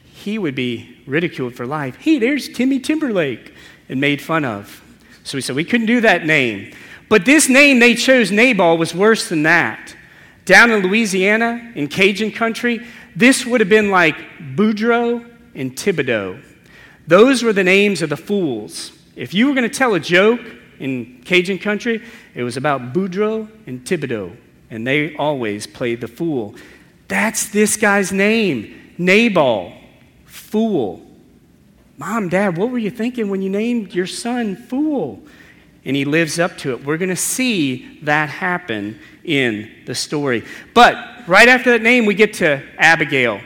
he 0.04 0.38
would 0.38 0.54
be 0.54 0.96
ridiculed 1.06 1.54
for 1.54 1.66
life. 1.66 1.96
Hey, 1.96 2.18
there's 2.18 2.48
Timmy 2.48 2.80
Timberlake, 2.80 3.52
and 3.88 4.00
made 4.00 4.20
fun 4.20 4.44
of. 4.44 4.82
So 5.24 5.36
we 5.36 5.42
said, 5.42 5.56
we 5.56 5.64
couldn't 5.64 5.86
do 5.86 6.00
that 6.02 6.24
name. 6.24 6.72
But 7.08 7.24
this 7.24 7.48
name 7.48 7.78
they 7.78 7.94
chose, 7.94 8.30
Nabal, 8.30 8.78
was 8.78 8.94
worse 8.94 9.28
than 9.28 9.44
that. 9.44 9.94
Down 10.44 10.70
in 10.70 10.82
Louisiana, 10.82 11.72
in 11.74 11.88
Cajun 11.88 12.32
country, 12.32 12.86
this 13.14 13.44
would 13.46 13.60
have 13.60 13.68
been 13.68 13.90
like 13.90 14.16
Boudreaux 14.54 15.28
and 15.54 15.74
Thibodeau. 15.74 16.42
Those 17.06 17.42
were 17.42 17.52
the 17.52 17.64
names 17.64 18.02
of 18.02 18.10
the 18.10 18.16
fools. 18.16 18.92
If 19.14 19.32
you 19.32 19.46
were 19.46 19.54
going 19.54 19.68
to 19.68 19.74
tell 19.74 19.94
a 19.94 20.00
joke 20.00 20.40
in 20.78 21.22
Cajun 21.24 21.58
country, 21.58 22.02
it 22.34 22.42
was 22.42 22.56
about 22.56 22.92
Boudreaux 22.92 23.48
and 23.66 23.84
Thibodeau, 23.84 24.36
and 24.70 24.86
they 24.86 25.16
always 25.16 25.66
played 25.66 26.00
the 26.00 26.08
fool. 26.08 26.54
That's 27.08 27.48
this 27.48 27.76
guy's 27.76 28.12
name, 28.12 28.94
Nabal, 28.98 29.72
fool. 30.26 31.05
Mom, 31.98 32.28
Dad, 32.28 32.58
what 32.58 32.70
were 32.70 32.78
you 32.78 32.90
thinking 32.90 33.30
when 33.30 33.40
you 33.40 33.48
named 33.48 33.94
your 33.94 34.06
son 34.06 34.54
Fool? 34.54 35.22
And 35.84 35.96
he 35.96 36.04
lives 36.04 36.38
up 36.38 36.58
to 36.58 36.72
it. 36.72 36.84
We're 36.84 36.98
going 36.98 37.10
to 37.10 37.16
see 37.16 38.00
that 38.02 38.28
happen 38.28 38.98
in 39.24 39.70
the 39.86 39.94
story. 39.94 40.44
But 40.74 40.96
right 41.26 41.48
after 41.48 41.70
that 41.70 41.82
name, 41.82 42.04
we 42.06 42.14
get 42.14 42.34
to 42.34 42.62
Abigail. 42.76 43.40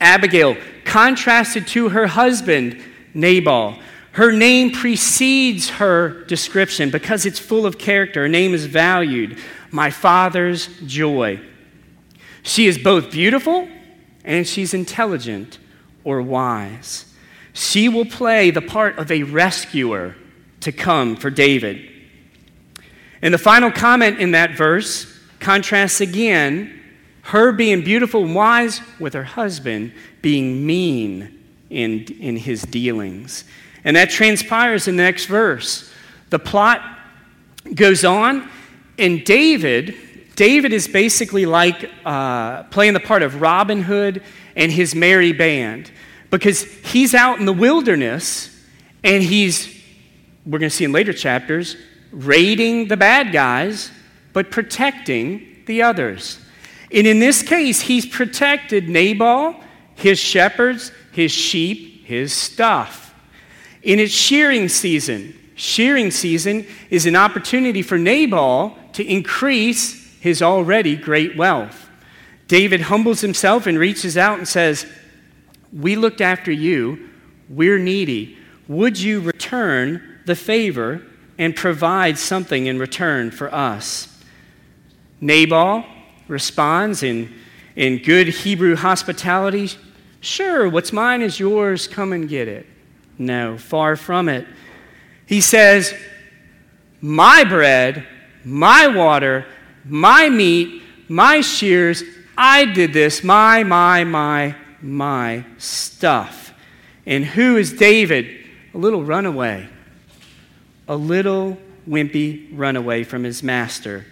Abigail, 0.00 0.56
contrasted 0.84 1.66
to 1.68 1.90
her 1.90 2.06
husband, 2.06 2.82
Nabal. 3.14 3.78
Her 4.12 4.32
name 4.32 4.72
precedes 4.72 5.70
her 5.70 6.24
description 6.24 6.90
because 6.90 7.26
it's 7.26 7.38
full 7.38 7.66
of 7.66 7.78
character. 7.78 8.22
Her 8.22 8.28
name 8.28 8.54
is 8.54 8.66
valued. 8.66 9.38
My 9.70 9.90
father's 9.90 10.68
joy. 10.86 11.40
She 12.42 12.66
is 12.66 12.78
both 12.78 13.12
beautiful 13.12 13.68
and 14.24 14.48
she's 14.48 14.74
intelligent 14.74 15.58
or 16.02 16.22
wise. 16.22 17.09
She 17.52 17.88
will 17.88 18.04
play 18.04 18.50
the 18.50 18.62
part 18.62 18.98
of 18.98 19.10
a 19.10 19.22
rescuer 19.22 20.16
to 20.60 20.72
come 20.72 21.16
for 21.16 21.30
David. 21.30 21.88
And 23.22 23.34
the 23.34 23.38
final 23.38 23.70
comment 23.70 24.18
in 24.20 24.32
that 24.32 24.56
verse 24.56 25.06
contrasts 25.40 26.00
again 26.00 26.80
her 27.22 27.52
being 27.52 27.82
beautiful 27.82 28.24
and 28.24 28.34
wise 28.34 28.80
with 28.98 29.14
her 29.14 29.24
husband 29.24 29.92
being 30.22 30.66
mean 30.66 31.38
in, 31.70 32.04
in 32.18 32.36
his 32.36 32.62
dealings. 32.62 33.44
And 33.84 33.96
that 33.96 34.10
transpires 34.10 34.88
in 34.88 34.96
the 34.96 35.02
next 35.02 35.26
verse. 35.26 35.92
The 36.30 36.38
plot 36.38 36.82
goes 37.74 38.04
on, 38.04 38.48
and 38.98 39.24
David, 39.24 39.94
David 40.34 40.72
is 40.72 40.88
basically 40.88 41.46
like 41.46 41.90
uh, 42.04 42.64
playing 42.64 42.94
the 42.94 43.00
part 43.00 43.22
of 43.22 43.40
Robin 43.40 43.82
Hood 43.82 44.22
and 44.56 44.72
his 44.72 44.94
merry 44.94 45.32
band 45.32 45.90
because 46.30 46.62
he's 46.62 47.14
out 47.14 47.38
in 47.38 47.44
the 47.44 47.52
wilderness 47.52 48.48
and 49.02 49.22
he's, 49.22 49.68
we're 50.46 50.58
going 50.58 50.70
to 50.70 50.74
see 50.76 50.84
in 50.84 50.92
later 50.92 51.12
chapters, 51.12 51.76
raiding 52.12 52.88
the 52.88 52.96
bad 52.96 53.32
guys, 53.32 53.90
but 54.32 54.50
protecting 54.50 55.62
the 55.66 55.82
others. 55.82 56.38
And 56.92 57.06
in 57.06 57.20
this 57.20 57.42
case, 57.42 57.80
he's 57.80 58.06
protected 58.06 58.88
Nabal, 58.88 59.56
his 59.94 60.18
shepherds, 60.18 60.92
his 61.12 61.30
sheep, 61.30 62.04
his 62.04 62.32
stuff. 62.32 63.14
In 63.82 63.98
its 63.98 64.12
shearing 64.12 64.68
season, 64.68 65.38
shearing 65.54 66.10
season 66.10 66.66
is 66.90 67.06
an 67.06 67.16
opportunity 67.16 67.82
for 67.82 67.98
Nabal 67.98 68.76
to 68.94 69.04
increase 69.04 70.18
his 70.20 70.42
already 70.42 70.96
great 70.96 71.36
wealth. 71.36 71.88
David 72.48 72.82
humbles 72.82 73.20
himself 73.20 73.66
and 73.66 73.78
reaches 73.78 74.16
out 74.16 74.38
and 74.38 74.48
says, 74.48 74.84
we 75.72 75.96
looked 75.96 76.20
after 76.20 76.50
you. 76.50 77.08
We're 77.48 77.78
needy. 77.78 78.36
Would 78.68 78.98
you 78.98 79.20
return 79.20 80.20
the 80.26 80.36
favor 80.36 81.02
and 81.38 81.56
provide 81.56 82.18
something 82.18 82.66
in 82.66 82.78
return 82.78 83.30
for 83.30 83.52
us? 83.52 84.08
Nabal 85.20 85.84
responds 86.28 87.02
in, 87.02 87.32
in 87.76 87.98
good 87.98 88.28
Hebrew 88.28 88.76
hospitality 88.76 89.70
Sure, 90.20 90.68
what's 90.68 90.92
mine 90.92 91.22
is 91.22 91.40
yours. 91.40 91.88
Come 91.88 92.12
and 92.12 92.28
get 92.28 92.46
it. 92.46 92.66
No, 93.18 93.56
far 93.56 93.96
from 93.96 94.28
it. 94.28 94.46
He 95.26 95.40
says, 95.40 95.94
My 97.00 97.44
bread, 97.44 98.06
my 98.44 98.86
water, 98.86 99.46
my 99.84 100.28
meat, 100.28 100.82
my 101.08 101.40
shears, 101.40 102.02
I 102.36 102.66
did 102.66 102.92
this, 102.92 103.24
my, 103.24 103.62
my, 103.64 104.04
my, 104.04 104.54
my 104.82 105.44
stuff. 105.58 106.52
And 107.06 107.24
who 107.24 107.56
is 107.56 107.72
David? 107.72 108.26
A 108.74 108.78
little 108.78 109.02
runaway, 109.04 109.68
a 110.86 110.96
little 110.96 111.58
wimpy 111.88 112.48
runaway 112.52 113.02
from 113.04 113.24
his 113.24 113.42
master. 113.42 114.06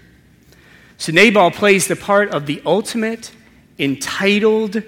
So 0.97 1.13
Nabal 1.13 1.53
plays 1.53 1.87
the 1.87 1.97
part 1.97 2.31
of 2.31 2.47
the 2.47 2.61
ultimate 2.67 3.31
entitled 3.79 4.83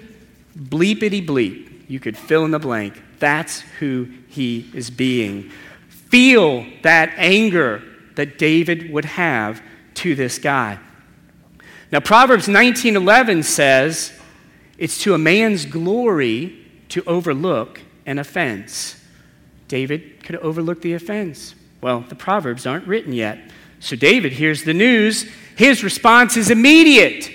bleepity 0.57 1.25
bleep. 1.25 1.69
You 1.87 1.99
could 1.99 2.17
fill 2.17 2.43
in 2.43 2.51
the 2.51 2.59
blank. 2.59 3.01
That's 3.19 3.61
who 3.79 4.09
he 4.27 4.69
is 4.73 4.89
being. 4.89 5.51
Feel 5.89 6.65
that 6.81 7.13
anger 7.15 7.81
that 8.15 8.37
David 8.37 8.91
would 8.91 9.05
have 9.05 9.61
to 9.95 10.15
this 10.15 10.37
guy. 10.37 10.79
Now 11.91 12.01
Proverbs 12.01 12.47
19:11 12.47 13.43
says, 13.43 14.11
it's 14.81 15.03
to 15.03 15.13
a 15.13 15.17
man's 15.19 15.65
glory 15.65 16.57
to 16.89 17.03
overlook 17.05 17.79
an 18.07 18.17
offense. 18.17 18.99
David 19.67 20.23
could 20.23 20.37
overlook 20.37 20.81
the 20.81 20.93
offense. 20.93 21.53
Well, 21.81 22.01
the 22.01 22.15
Proverbs 22.15 22.65
aren't 22.65 22.87
written 22.87 23.13
yet. 23.13 23.39
So 23.79 23.95
David 23.95 24.31
hears 24.31 24.63
the 24.63 24.73
news. 24.73 25.29
His 25.55 25.83
response 25.83 26.35
is 26.35 26.49
immediate 26.49 27.31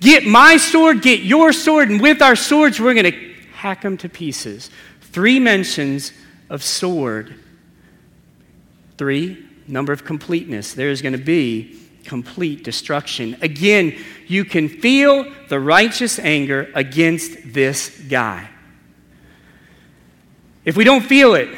Get 0.00 0.26
my 0.26 0.56
sword, 0.56 1.02
get 1.02 1.20
your 1.20 1.52
sword, 1.52 1.90
and 1.90 2.00
with 2.00 2.20
our 2.20 2.36
swords, 2.36 2.78
we're 2.78 2.94
going 2.94 3.12
to 3.12 3.34
hack 3.54 3.82
them 3.82 3.96
to 3.98 4.08
pieces. 4.08 4.70
Three 5.00 5.40
mentions 5.40 6.12
of 6.50 6.62
sword. 6.62 7.34
Three, 8.98 9.46
number 9.66 9.92
of 9.92 10.04
completeness. 10.04 10.74
There 10.74 10.90
is 10.90 11.00
going 11.00 11.12
to 11.16 11.18
be 11.18 11.80
complete 12.06 12.64
destruction. 12.64 13.36
Again, 13.42 13.98
you 14.26 14.44
can 14.44 14.68
feel 14.68 15.30
the 15.48 15.60
righteous 15.60 16.18
anger 16.18 16.70
against 16.74 17.52
this 17.52 17.98
guy. 18.08 18.48
If 20.64 20.76
we 20.76 20.84
don't 20.84 21.04
feel 21.04 21.34
it, 21.34 21.48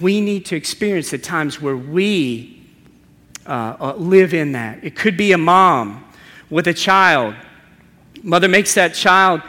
we 0.00 0.20
need 0.20 0.46
to 0.46 0.56
experience 0.56 1.10
the 1.10 1.18
times 1.18 1.60
where 1.60 1.76
we 1.76 2.62
uh, 3.46 3.76
uh, 3.80 3.94
live 3.96 4.34
in 4.34 4.52
that. 4.52 4.84
It 4.84 4.94
could 4.94 5.16
be 5.16 5.32
a 5.32 5.38
mom 5.38 6.04
with 6.50 6.68
a 6.68 6.74
child. 6.74 7.34
Mother 8.22 8.48
makes 8.48 8.74
that 8.74 8.94
child 8.94 9.42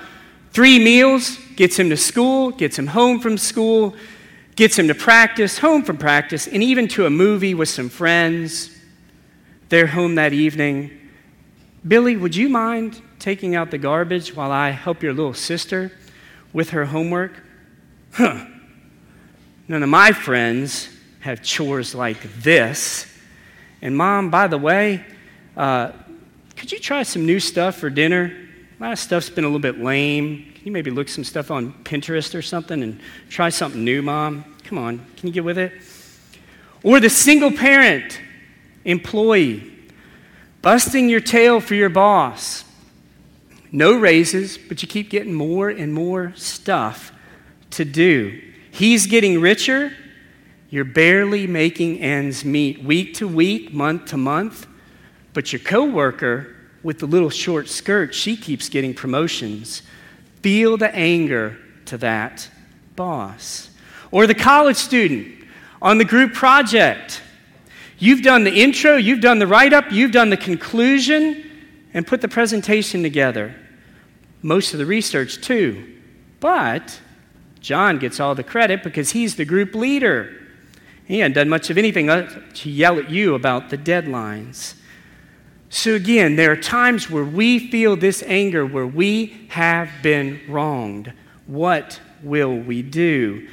three 0.51 0.79
meals, 0.79 1.37
gets 1.55 1.77
him 1.77 1.89
to 1.89 1.97
school, 1.97 2.51
gets 2.51 2.79
him 2.79 2.87
home 2.87 3.19
from 3.19 3.37
school, 3.37 3.93
gets 4.55 4.79
him 4.79 4.87
to 4.87 4.95
practice, 4.95 5.59
home 5.59 5.83
from 5.83 5.97
practice, 5.97 6.47
and 6.47 6.63
even 6.63 6.87
to 6.87 7.05
a 7.05 7.09
movie 7.09 7.53
with 7.53 7.69
some 7.69 7.89
friends. 7.89 8.75
They're 9.69 9.87
home 9.87 10.15
that 10.15 10.33
evening. 10.33 10.89
Billy, 11.87 12.17
would 12.17 12.35
you 12.35 12.49
mind 12.49 13.01
taking 13.19 13.55
out 13.55 13.69
the 13.69 13.77
garbage 13.77 14.35
while 14.35 14.51
I 14.51 14.71
help 14.71 15.03
your 15.03 15.13
little 15.13 15.35
sister 15.35 15.91
with 16.51 16.71
her 16.71 16.85
homework? 16.85 17.33
Huh. 18.13 18.45
None 19.67 19.83
of 19.83 19.89
my 19.89 20.11
friends 20.11 20.89
have 21.19 21.43
chores 21.43 21.93
like 21.93 22.17
this. 22.41 23.05
And, 23.83 23.95
Mom, 23.95 24.31
by 24.31 24.47
the 24.47 24.57
way, 24.57 25.05
uh, 25.55 25.91
could 26.55 26.71
you 26.71 26.79
try 26.79 27.03
some 27.03 27.27
new 27.27 27.39
stuff 27.39 27.77
for 27.77 27.91
dinner? 27.91 28.35
A 28.79 28.83
lot 28.83 28.93
of 28.93 28.99
stuff's 28.99 29.29
been 29.29 29.43
a 29.43 29.47
little 29.47 29.59
bit 29.59 29.79
lame. 29.79 30.51
Can 30.55 30.65
you 30.65 30.71
maybe 30.71 30.89
look 30.89 31.09
some 31.09 31.23
stuff 31.23 31.51
on 31.51 31.73
Pinterest 31.83 32.33
or 32.33 32.41
something 32.41 32.81
and 32.81 32.99
try 33.29 33.49
something 33.49 33.83
new, 33.83 34.01
Mom? 34.01 34.43
Come 34.63 34.79
on, 34.79 35.05
can 35.15 35.27
you 35.27 35.33
get 35.33 35.45
with 35.45 35.59
it? 35.59 35.73
Or 36.81 36.99
the 36.99 37.09
single 37.09 37.51
parent 37.51 38.19
employee 38.85 39.75
busting 40.61 41.09
your 41.09 41.21
tail 41.21 41.59
for 41.59 41.75
your 41.75 41.89
boss. 41.89 42.65
No 43.71 43.97
raises, 43.97 44.57
but 44.57 44.81
you 44.81 44.87
keep 44.87 45.09
getting 45.09 45.33
more 45.33 45.69
and 45.69 45.93
more 45.93 46.33
stuff 46.35 47.11
to 47.71 47.85
do. 47.85 48.41
He's 48.71 49.05
getting 49.05 49.39
richer. 49.39 49.93
You're 50.69 50.85
barely 50.85 51.47
making 51.47 51.99
ends 51.99 52.43
meet 52.43 52.83
week 52.83 53.15
to 53.15 53.27
week, 53.27 53.73
month 53.73 54.05
to 54.07 54.17
month. 54.17 54.67
But 55.33 55.53
your 55.53 55.59
coworker 55.59 56.55
with 56.83 56.99
the 56.99 57.05
little 57.05 57.29
short 57.29 57.67
skirt, 57.69 58.15
she 58.15 58.35
keeps 58.35 58.69
getting 58.69 58.93
promotions. 58.93 59.83
Feel 60.41 60.77
the 60.77 60.93
anger 60.95 61.57
to 61.85 61.97
that 61.99 62.49
boss. 62.95 63.69
Or 64.11 64.25
the 64.25 64.35
college 64.35 64.77
student 64.77 65.27
on 65.81 65.97
the 65.97 66.05
group 66.05 66.33
project. 66.33 67.21
You've 67.99 68.21
done 68.21 68.45
the 68.45 68.53
intro, 68.53 68.95
you've 68.95 69.19
done 69.19 69.39
the 69.39 69.47
write 69.47 69.73
up, 69.73 69.91
you've 69.91 70.13
done 70.13 70.29
the 70.29 70.37
conclusion, 70.37 71.51
and 71.93 72.07
put 72.07 72.21
the 72.21 72.29
presentation 72.29 73.03
together. 73.03 73.53
Most 74.41 74.73
of 74.73 74.79
the 74.79 74.85
research, 74.85 75.41
too. 75.41 75.97
But 76.39 77.01
John 77.59 77.99
gets 77.99 78.21
all 78.21 78.35
the 78.35 78.43
credit 78.43 78.83
because 78.83 79.11
he's 79.11 79.35
the 79.35 79.43
group 79.43 79.75
leader. 79.75 80.33
He 81.05 81.19
hadn't 81.19 81.33
done 81.33 81.49
much 81.49 81.69
of 81.69 81.77
anything 81.77 82.09
uh, 82.09 82.43
to 82.53 82.69
yell 82.69 82.97
at 82.99 83.09
you 83.09 83.35
about 83.35 83.69
the 83.69 83.77
deadlines. 83.77 84.75
So, 85.69 85.95
again, 85.95 86.35
there 86.35 86.51
are 86.51 86.55
times 86.55 87.09
where 87.09 87.25
we 87.25 87.69
feel 87.69 87.95
this 87.95 88.23
anger, 88.23 88.65
where 88.65 88.87
we 88.87 89.47
have 89.49 89.89
been 90.01 90.39
wronged. 90.47 91.11
What 91.47 91.99
will 92.23 92.55
we 92.55 92.81
do? 92.81 93.47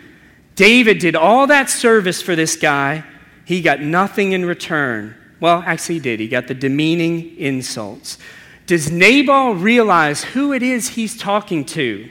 David 0.54 0.98
did 0.98 1.16
all 1.16 1.46
that 1.48 1.68
service 1.68 2.22
for 2.22 2.36
this 2.36 2.56
guy. 2.56 3.04
He 3.46 3.62
got 3.62 3.80
nothing 3.80 4.32
in 4.32 4.44
return. 4.44 5.14
Well, 5.38 5.62
actually, 5.64 5.94
he 5.94 6.00
did. 6.00 6.18
He 6.18 6.26
got 6.26 6.48
the 6.48 6.54
demeaning 6.54 7.36
insults. 7.38 8.18
Does 8.66 8.90
Nabal 8.90 9.54
realize 9.54 10.24
who 10.24 10.52
it 10.52 10.64
is 10.64 10.88
he's 10.88 11.16
talking 11.16 11.64
to? 11.66 12.10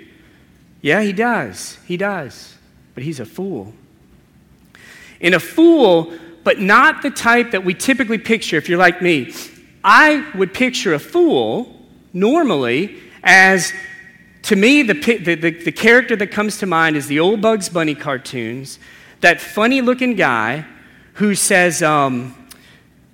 Yeah, 0.82 1.02
he 1.02 1.12
does. 1.12 1.78
He 1.86 1.98
does. 1.98 2.56
But 2.94 3.04
he's 3.04 3.20
a 3.20 3.26
fool. 3.26 3.74
And 5.20 5.36
a 5.36 5.40
fool, 5.42 6.14
but 6.46 6.62
not 6.62 7.02
the 7.02 7.10
type 7.10 7.52
that 7.52 7.66
we 7.66 7.74
typically 7.74 8.18
picture 8.18 8.56
if 8.56 8.70
you're 8.70 8.80
like 8.80 9.02
me. 9.02 9.34
I 9.84 10.26
would 10.36 10.54
picture 10.54 10.94
a 10.94 11.00
fool 11.00 11.86
normally 12.14 12.96
as 13.24 13.74
to 14.44 14.56
me, 14.56 14.84
the, 14.84 14.94
the, 14.94 15.36
the, 15.36 15.52
the, 15.52 15.72
character 15.72 16.16
that 16.16 16.28
comes 16.28 16.60
to 16.60 16.66
mind 16.66 16.96
is 16.96 17.08
the 17.08 17.20
old 17.20 17.42
Bugs 17.42 17.68
Bunny 17.68 17.96
cartoons, 17.96 18.78
that 19.22 19.42
funny 19.42 19.82
looking 19.82 20.16
guy 20.16 20.66
who 21.16 21.36
says, 21.36 21.84
um, 21.84 22.36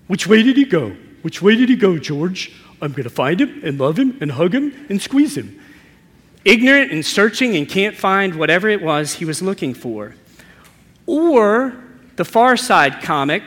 Which 0.08 0.28
way 0.28 0.44
did 0.44 0.58
he 0.58 0.66
go? 0.66 0.96
Which 1.22 1.42
way 1.42 1.56
did 1.56 1.70
he 1.70 1.76
go, 1.76 1.98
George? 1.98 2.54
I'm 2.82 2.92
going 2.92 3.04
to 3.04 3.10
find 3.10 3.40
him 3.40 3.62
and 3.64 3.80
love 3.80 3.98
him 3.98 4.18
and 4.22 4.32
hug 4.32 4.54
him 4.54 4.86
and 4.90 5.02
squeeze 5.02 5.38
him. 5.38 5.60
Ignorant 6.44 6.92
and 6.92 7.06
searching 7.06 7.56
and 7.56 7.70
can't 7.70 7.96
find 7.96 8.36
whatever 8.36 8.68
it 8.68 8.82
was 8.82 9.14
he 9.14 9.26
was 9.26 9.42
looking 9.42 9.74
for. 9.74 10.16
Or 11.06 11.76
the 12.16 12.26
Far 12.26 12.58
Side 12.58 13.04
comic, 13.04 13.44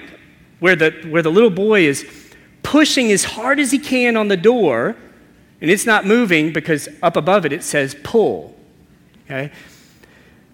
where 0.61 0.77
the, 0.77 0.93
where 1.09 1.23
the 1.23 1.33
little 1.33 1.51
boy 1.51 1.83
is 1.83 2.09
pushing 2.62 3.11
as 3.11 3.25
hard 3.25 3.59
as 3.59 3.73
he 3.73 3.79
can 3.79 4.17
on 4.17 4.29
the 4.29 4.37
door 4.37 4.97
and 5.61 5.71
it's 5.71 5.87
not 5.87 6.05
moving 6.05 6.53
because 6.53 6.88
up 7.03 7.17
above 7.17 7.47
it 7.47 7.53
it 7.53 7.62
says 7.62 7.97
pull. 8.03 8.55
Okay? 9.25 9.51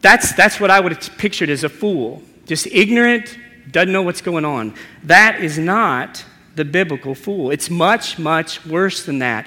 That's, 0.03 0.33
that's 0.33 0.61
what 0.61 0.71
I 0.71 0.79
would 0.81 0.93
have 0.93 1.19
pictured 1.19 1.51
as 1.51 1.65
a 1.65 1.69
fool. 1.69 2.23
Just 2.47 2.67
ignorant, 2.69 3.37
doesn't 3.71 3.93
know 3.93 4.03
what's 4.03 4.21
going 4.21 4.45
on. 4.45 4.75
That 5.05 5.41
is 5.41 5.59
not 5.59 6.25
the 6.57 6.65
biblical 6.65 7.15
fool. 7.15 7.51
It's 7.51 7.71
much, 7.71 8.19
much 8.19 8.65
worse 8.67 9.05
than 9.05 9.21
that. 9.21 9.47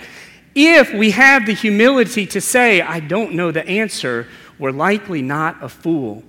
If 0.55 0.93
we 0.93 1.11
have 1.11 1.45
the 1.45 1.53
humility 1.53 2.25
to 2.27 2.41
say, 2.41 2.81
I 2.81 2.99
don't 2.99 3.33
know 3.33 3.51
the 3.51 3.67
answer, 3.67 4.27
we're 4.59 4.71
likely 4.71 5.21
not 5.21 5.63
a 5.63 5.69
fool. 5.69 6.23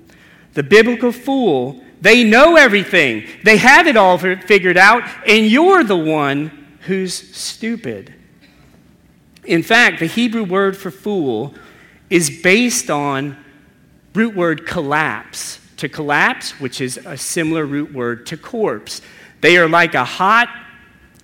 The 0.55 0.63
biblical 0.63 1.13
fool, 1.13 1.83
they 2.01 2.25
know 2.25 2.57
everything, 2.57 3.27
they 3.43 3.57
have 3.59 3.87
it 3.87 3.97
all 3.97 4.19
figured 4.19 4.77
out, 4.77 5.03
and 5.27 5.47
you're 5.47 5.85
the 5.85 5.97
one 5.97 6.77
who's 6.87 7.15
stupid. 7.15 8.15
In 9.45 9.63
fact, 9.63 10.01
the 10.01 10.07
Hebrew 10.07 10.45
word 10.45 10.77
for 10.77 10.91
fool 10.91 11.55
is 12.09 12.41
based 12.43 12.91
on 12.91 13.37
root 14.15 14.35
word 14.35 14.67
collapse. 14.67 15.59
To 15.85 15.89
collapse, 15.91 16.59
which 16.59 16.81
is 16.81 16.97
a 16.97 17.15
similar 17.15 17.67
root 17.67 17.93
word 17.93 18.25
to 18.29 18.39
corpse. 18.39 19.03
They 19.43 19.59
are 19.59 19.69
like 19.69 19.93
a 19.93 20.03
hot 20.03 20.49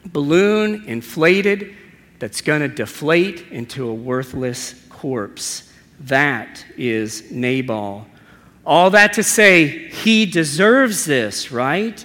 balloon 0.05 0.85
inflated 0.85 1.75
that's 2.19 2.43
going 2.43 2.61
to 2.61 2.69
deflate 2.69 3.47
into 3.51 3.89
a 3.89 3.95
worthless 3.95 4.75
corpse. 4.91 5.73
That 6.01 6.63
is 6.77 7.31
Nabal. 7.31 8.07
All 8.67 8.91
that 8.91 9.15
to 9.15 9.23
say, 9.23 9.89
he 9.89 10.27
deserves 10.27 11.07
this, 11.07 11.51
right? 11.51 12.05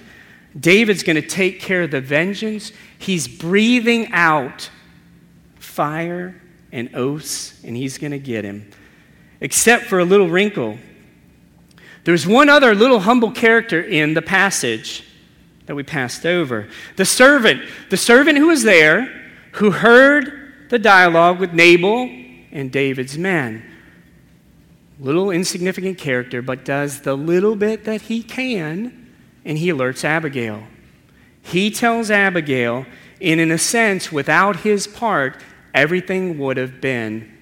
David's 0.58 1.02
going 1.02 1.20
to 1.20 1.28
take 1.28 1.60
care 1.60 1.82
of 1.82 1.90
the 1.90 2.00
vengeance. 2.00 2.72
He's 2.96 3.28
breathing 3.28 4.10
out 4.12 4.70
fire 5.56 6.40
and 6.72 6.88
oaths, 6.96 7.62
and 7.62 7.76
he's 7.76 7.98
going 7.98 8.12
to 8.12 8.18
get 8.18 8.46
him. 8.46 8.70
Except 9.42 9.84
for 9.84 9.98
a 9.98 10.06
little 10.06 10.30
wrinkle. 10.30 10.78
There's 12.06 12.24
one 12.24 12.48
other 12.48 12.72
little 12.72 13.00
humble 13.00 13.32
character 13.32 13.82
in 13.82 14.14
the 14.14 14.22
passage 14.22 15.02
that 15.66 15.74
we 15.74 15.82
passed 15.82 16.24
over 16.24 16.68
the 16.94 17.04
servant. 17.04 17.62
The 17.90 17.96
servant 17.96 18.38
who 18.38 18.46
was 18.46 18.62
there, 18.62 19.06
who 19.54 19.72
heard 19.72 20.68
the 20.70 20.78
dialogue 20.78 21.40
with 21.40 21.52
Nabal 21.52 22.08
and 22.52 22.70
David's 22.70 23.18
men. 23.18 23.68
Little 25.00 25.32
insignificant 25.32 25.98
character, 25.98 26.42
but 26.42 26.64
does 26.64 27.00
the 27.00 27.16
little 27.16 27.56
bit 27.56 27.82
that 27.86 28.02
he 28.02 28.22
can, 28.22 29.12
and 29.44 29.58
he 29.58 29.66
alerts 29.70 30.04
Abigail. 30.04 30.62
He 31.42 31.72
tells 31.72 32.08
Abigail, 32.08 32.86
and 33.20 33.40
in 33.40 33.50
a 33.50 33.58
sense, 33.58 34.12
without 34.12 34.60
his 34.60 34.86
part, 34.86 35.42
everything 35.74 36.38
would 36.38 36.56
have 36.56 36.80
been 36.80 37.36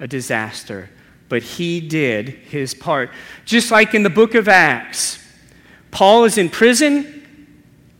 a 0.00 0.08
disaster. 0.08 0.90
But 1.28 1.42
he 1.42 1.80
did 1.80 2.28
his 2.28 2.74
part. 2.74 3.10
Just 3.44 3.70
like 3.70 3.94
in 3.94 4.02
the 4.02 4.10
book 4.10 4.34
of 4.34 4.48
Acts, 4.48 5.18
Paul 5.90 6.24
is 6.24 6.38
in 6.38 6.48
prison, 6.48 7.46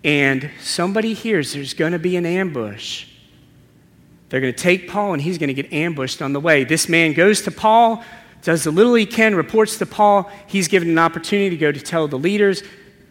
and 0.05 0.51
somebody 0.61 1.15
hears 1.15 1.53
there's 1.53 1.75
going 1.75 1.93
to 1.93 1.99
be 1.99 2.17
an 2.17 2.25
ambush. 2.25 3.07
They're 4.29 4.41
going 4.41 4.53
to 4.53 4.59
take 4.59 4.89
Paul, 4.89 5.15
and 5.15 5.23
he's 5.23 5.39
going 5.39 5.49
to 5.49 5.55
get 5.55 5.73
ambushed 5.73 6.21
on 6.23 6.33
the 6.33 6.41
way. 6.41 6.65
This 6.65 6.89
man 6.89 7.13
goes 7.13 7.43
to 7.43 7.51
Paul, 7.51 8.05
does 8.43 8.65
the 8.65 8.71
little 8.71 8.95
he 8.95 9.07
can, 9.07 9.35
reports 9.35 9.79
to 9.79 9.87
Paul. 9.87 10.31
He's 10.47 10.69
given 10.69 10.89
an 10.89 10.99
opportunity 10.99 11.51
to 11.51 11.57
go 11.57 11.73
to 11.73 11.81
tell 11.81 12.09
the 12.09 12.19
leaders. 12.19 12.63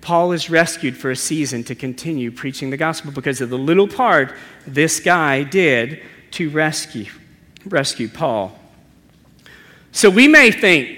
Paul 0.01 0.32
is 0.32 0.49
rescued 0.49 0.95
for 0.95 1.12
a 1.12 1.15
season 1.15 1.63
to 1.65 1.75
continue 1.75 2.32
preaching 2.32 2.69
the 2.69 2.77
gospel 2.77 3.12
because 3.12 3.41
of 3.41 3.49
the 3.49 3.58
little 3.58 3.88
part 3.88 4.34
this 4.65 4.99
guy 4.99 5.43
did 5.43 6.01
to 6.32 6.49
rescue, 6.49 7.12
rescue 7.65 8.08
Paul. 8.08 8.58
So 9.97 10.12
we 10.12 10.27
may 10.27 10.51
think, 10.51 10.95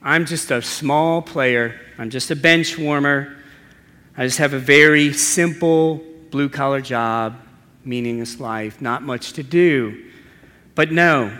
I'm 0.00 0.24
just 0.24 0.50
a 0.50 0.62
small 0.62 1.20
player, 1.20 1.78
I'm 1.98 2.08
just 2.08 2.30
a 2.30 2.34
bench 2.34 2.78
warmer, 2.78 3.36
I 4.16 4.24
just 4.24 4.38
have 4.38 4.54
a 4.54 4.58
very 4.58 5.12
simple 5.12 6.02
blue 6.30 6.48
collar 6.48 6.80
job, 6.80 7.36
meaningless 7.84 8.40
life, 8.40 8.80
not 8.80 9.02
much 9.02 9.34
to 9.34 9.42
do. 9.42 10.02
But 10.74 10.92
no, 10.92 11.36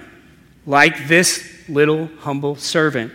like 0.67 1.09
this 1.09 1.51
little 1.67 2.11
humble 2.19 2.57
servant, 2.57 3.11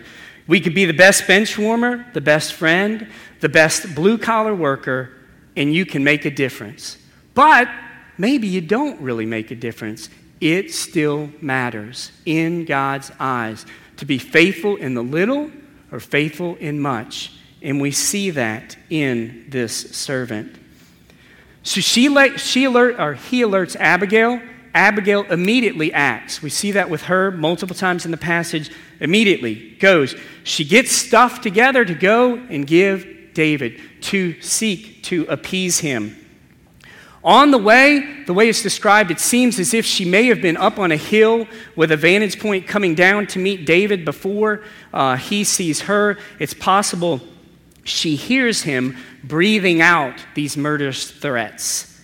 we 0.48 0.60
could 0.60 0.74
be 0.74 0.86
the 0.86 0.92
best 0.92 1.28
bench 1.28 1.56
warmer, 1.56 2.08
the 2.16 2.22
best 2.22 2.54
friend, 2.54 3.08
the 3.42 3.50
best 3.50 3.94
blue 3.94 4.18
collar 4.18 4.56
worker, 4.56 5.12
and 5.56 5.72
you 5.72 5.86
can 5.86 6.04
make 6.04 6.26
a 6.26 6.32
difference. 6.32 6.98
But 7.36 7.70
maybe 8.18 8.48
you 8.48 8.62
don't 8.62 9.00
really 9.02 9.28
make 9.28 9.52
a 9.52 9.56
difference. 9.56 10.10
It 10.42 10.74
still 10.74 11.30
matters 11.40 12.12
in 12.26 12.66
God's 12.66 13.12
eyes 13.20 13.66
to 13.98 14.06
be 14.06 14.18
faithful 14.18 14.76
in 14.76 14.96
the 14.96 15.04
little 15.04 15.52
or 15.92 16.00
faithful 16.00 16.56
in 16.56 16.80
much. 16.80 17.32
And 17.62 17.80
we 17.80 17.92
see 17.92 18.32
that 18.32 18.76
in 18.90 19.46
this 19.50 19.96
servant. 19.96 20.56
So 21.62 21.80
she, 21.80 22.10
let, 22.10 22.40
she 22.40 22.64
alert, 22.66 23.00
or 23.00 23.14
he 23.14 23.42
alerts 23.42 23.76
Abigail. 23.76 24.42
Abigail 24.74 25.24
immediately 25.26 25.94
acts. 25.94 26.42
We 26.42 26.50
see 26.50 26.72
that 26.72 26.90
with 26.90 27.04
her 27.04 27.30
multiple 27.30 27.76
times 27.76 28.06
in 28.06 28.12
the 28.12 28.18
passage. 28.18 28.72
Immediately 29.00 29.76
goes. 29.80 30.16
She 30.44 30.66
gets 30.66 30.92
stuff 30.92 31.42
together 31.42 31.86
to 31.86 31.94
go 31.94 32.36
and 32.36 32.66
give 32.66 33.34
David, 33.34 33.80
to 34.02 34.42
seek 34.42 35.04
to 35.04 35.26
appease 35.30 35.80
him. 35.80 36.18
On 37.24 37.52
the 37.52 37.58
way, 37.58 38.24
the 38.26 38.34
way 38.34 38.50
it's 38.50 38.64
described, 38.64 39.12
it 39.12 39.20
seems 39.20 39.60
as 39.60 39.74
if 39.74 39.86
she 39.86 40.06
may 40.06 40.26
have 40.26 40.42
been 40.42 40.58
up 40.58 40.80
on 40.80 40.92
a 40.92 40.98
hill 40.98 41.48
with 41.76 41.92
a 41.92 41.98
vantage 41.98 42.40
point 42.40 42.68
coming 42.68 42.96
down 42.96 43.28
to 43.28 43.40
meet 43.40 43.66
David 43.66 44.04
before 44.04 44.64
uh, 44.92 45.18
he 45.18 45.44
sees 45.44 45.82
her. 45.82 46.18
It's 46.40 46.56
possible 46.56 47.22
she 47.84 48.16
hears 48.16 48.64
him 48.64 48.98
breathing 49.24 49.82
out 49.82 50.16
these 50.34 50.58
murderous 50.58 51.12
threats. 51.12 52.00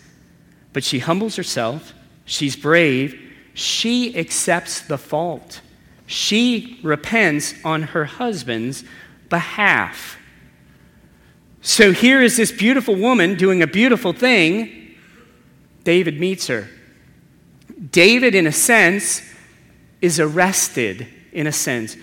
But 0.71 0.83
she 0.83 0.99
humbles 0.99 1.35
herself, 1.35 1.93
she's 2.25 2.55
brave, 2.55 3.19
she 3.55 4.15
accepts 4.15 4.81
the 4.81 4.99
fault. 4.99 5.61
She 6.05 6.79
repents 6.83 7.55
on 7.65 7.81
her 7.83 8.05
husband's 8.05 8.83
behalf. 9.29 10.17
So 11.61 11.91
here 11.91 12.21
is 12.21 12.37
this 12.37 12.51
beautiful 12.51 12.95
woman 12.95 13.35
doing 13.35 13.61
a 13.61 13.67
beautiful 13.67 14.13
thing. 14.13 14.86
David 15.87 16.19
meets 16.19 16.47
her. 16.47 16.67
David, 17.93 18.35
in 18.35 18.45
a 18.45 18.51
sense, 18.51 19.21
is 20.01 20.19
arrested, 20.19 21.07
in 21.31 21.47
a 21.47 21.51
sense. 21.53 21.95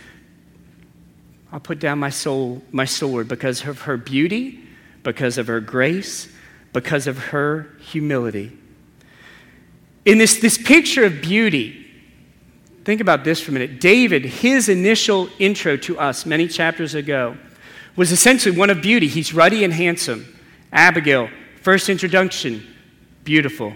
I'll 1.52 1.60
put 1.60 1.80
down 1.80 1.98
my 1.98 2.08
soul, 2.08 2.62
my 2.72 2.86
sword 2.86 3.28
because 3.28 3.62
of 3.66 3.82
her 3.82 3.98
beauty, 3.98 4.64
because 5.02 5.36
of 5.36 5.48
her 5.48 5.60
grace, 5.60 6.32
because 6.72 7.06
of 7.06 7.18
her 7.18 7.76
humility. 7.78 8.56
In 10.06 10.16
this, 10.16 10.38
this 10.38 10.56
picture 10.56 11.04
of 11.04 11.20
beauty, 11.20 11.86
think 12.86 13.02
about 13.02 13.22
this 13.22 13.38
for 13.38 13.50
a 13.50 13.52
minute. 13.52 13.82
David, 13.82 14.24
his 14.24 14.70
initial 14.70 15.28
intro 15.38 15.76
to 15.76 15.98
us 15.98 16.24
many 16.24 16.48
chapters 16.48 16.94
ago, 16.94 17.36
was 17.96 18.12
essentially 18.12 18.56
one 18.56 18.70
of 18.70 18.80
beauty. 18.80 19.08
He's 19.08 19.34
ruddy 19.34 19.62
and 19.62 19.74
handsome. 19.74 20.24
Abigail, 20.72 21.28
first 21.60 21.90
introduction, 21.90 22.66
beautiful. 23.24 23.74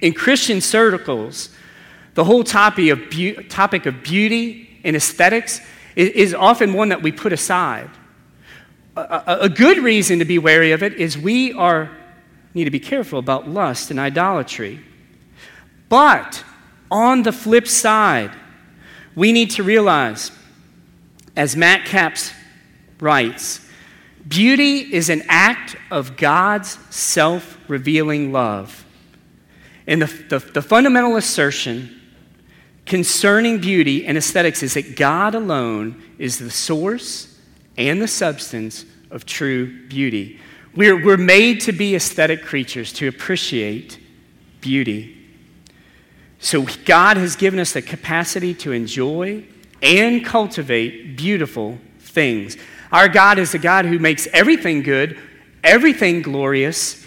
In 0.00 0.14
Christian 0.14 0.60
circles, 0.60 1.50
the 2.14 2.24
whole 2.24 2.44
topic 2.44 2.90
of, 2.90 3.10
be- 3.10 3.34
topic 3.34 3.86
of 3.86 4.02
beauty 4.02 4.80
and 4.84 4.96
aesthetics 4.96 5.60
is, 5.96 6.32
often 6.34 6.72
one 6.72 6.88
that 6.88 7.02
we 7.02 7.12
put 7.12 7.32
aside. 7.32 7.90
A, 8.96 9.00
a, 9.00 9.38
a 9.42 9.48
good 9.48 9.78
reason 9.78 10.20
to 10.20 10.24
be 10.24 10.38
wary 10.38 10.72
of 10.72 10.82
it 10.82 10.94
is 10.94 11.18
we 11.18 11.52
are, 11.52 11.90
need 12.54 12.64
to 12.64 12.70
be 12.70 12.80
careful 12.80 13.18
about 13.18 13.48
lust 13.48 13.90
and 13.90 14.00
idolatry. 14.00 14.80
But 15.88 16.44
on 16.90 17.22
the 17.24 17.32
flip 17.32 17.66
side, 17.66 18.32
we 19.14 19.32
need 19.32 19.50
to 19.50 19.62
realize, 19.62 20.30
as 21.36 21.56
Matt 21.56 21.84
Capps 21.84 22.32
writes 23.00 23.60
Beauty 24.30 24.94
is 24.94 25.10
an 25.10 25.24
act 25.28 25.74
of 25.90 26.16
God's 26.16 26.78
self 26.94 27.58
revealing 27.66 28.30
love. 28.30 28.86
And 29.88 30.02
the, 30.02 30.06
the, 30.06 30.38
the, 30.38 30.62
fundamental 30.62 31.16
assertion 31.16 32.00
concerning 32.86 33.58
beauty 33.58 34.06
and 34.06 34.16
aesthetics 34.16 34.62
is 34.62 34.74
that 34.74 34.94
God 34.94 35.34
alone 35.34 36.00
is 36.16 36.38
the 36.38 36.50
source 36.50 37.40
and 37.76 38.00
the 38.00 38.06
substance 38.06 38.84
of 39.10 39.26
true 39.26 39.88
beauty. 39.88 40.38
We're, 40.76 41.04
we're 41.04 41.16
made 41.16 41.60
to 41.62 41.72
be 41.72 41.96
aesthetic 41.96 42.44
creatures, 42.44 42.92
to 42.94 43.08
appreciate 43.08 43.98
beauty. 44.60 45.16
So 46.38 46.66
God 46.84 47.16
has 47.16 47.34
given 47.34 47.58
us 47.58 47.72
the 47.72 47.82
capacity 47.82 48.54
to 48.54 48.70
enjoy 48.70 49.44
and 49.82 50.24
cultivate 50.24 51.16
beautiful 51.16 51.78
things. 51.98 52.56
Our 52.92 53.08
God 53.08 53.38
is 53.38 53.54
a 53.54 53.58
God 53.58 53.84
who 53.84 53.98
makes 53.98 54.26
everything 54.32 54.82
good, 54.82 55.18
everything 55.62 56.22
glorious, 56.22 57.06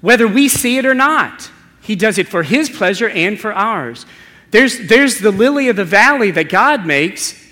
whether 0.00 0.26
we 0.26 0.48
see 0.48 0.78
it 0.78 0.86
or 0.86 0.94
not. 0.94 1.50
He 1.80 1.96
does 1.96 2.18
it 2.18 2.28
for 2.28 2.42
His 2.42 2.70
pleasure 2.70 3.08
and 3.08 3.38
for 3.38 3.52
ours. 3.52 4.06
There's, 4.50 4.88
there's 4.88 5.18
the 5.18 5.30
lily 5.30 5.68
of 5.68 5.76
the 5.76 5.84
valley 5.84 6.30
that 6.30 6.48
God 6.48 6.86
makes 6.86 7.42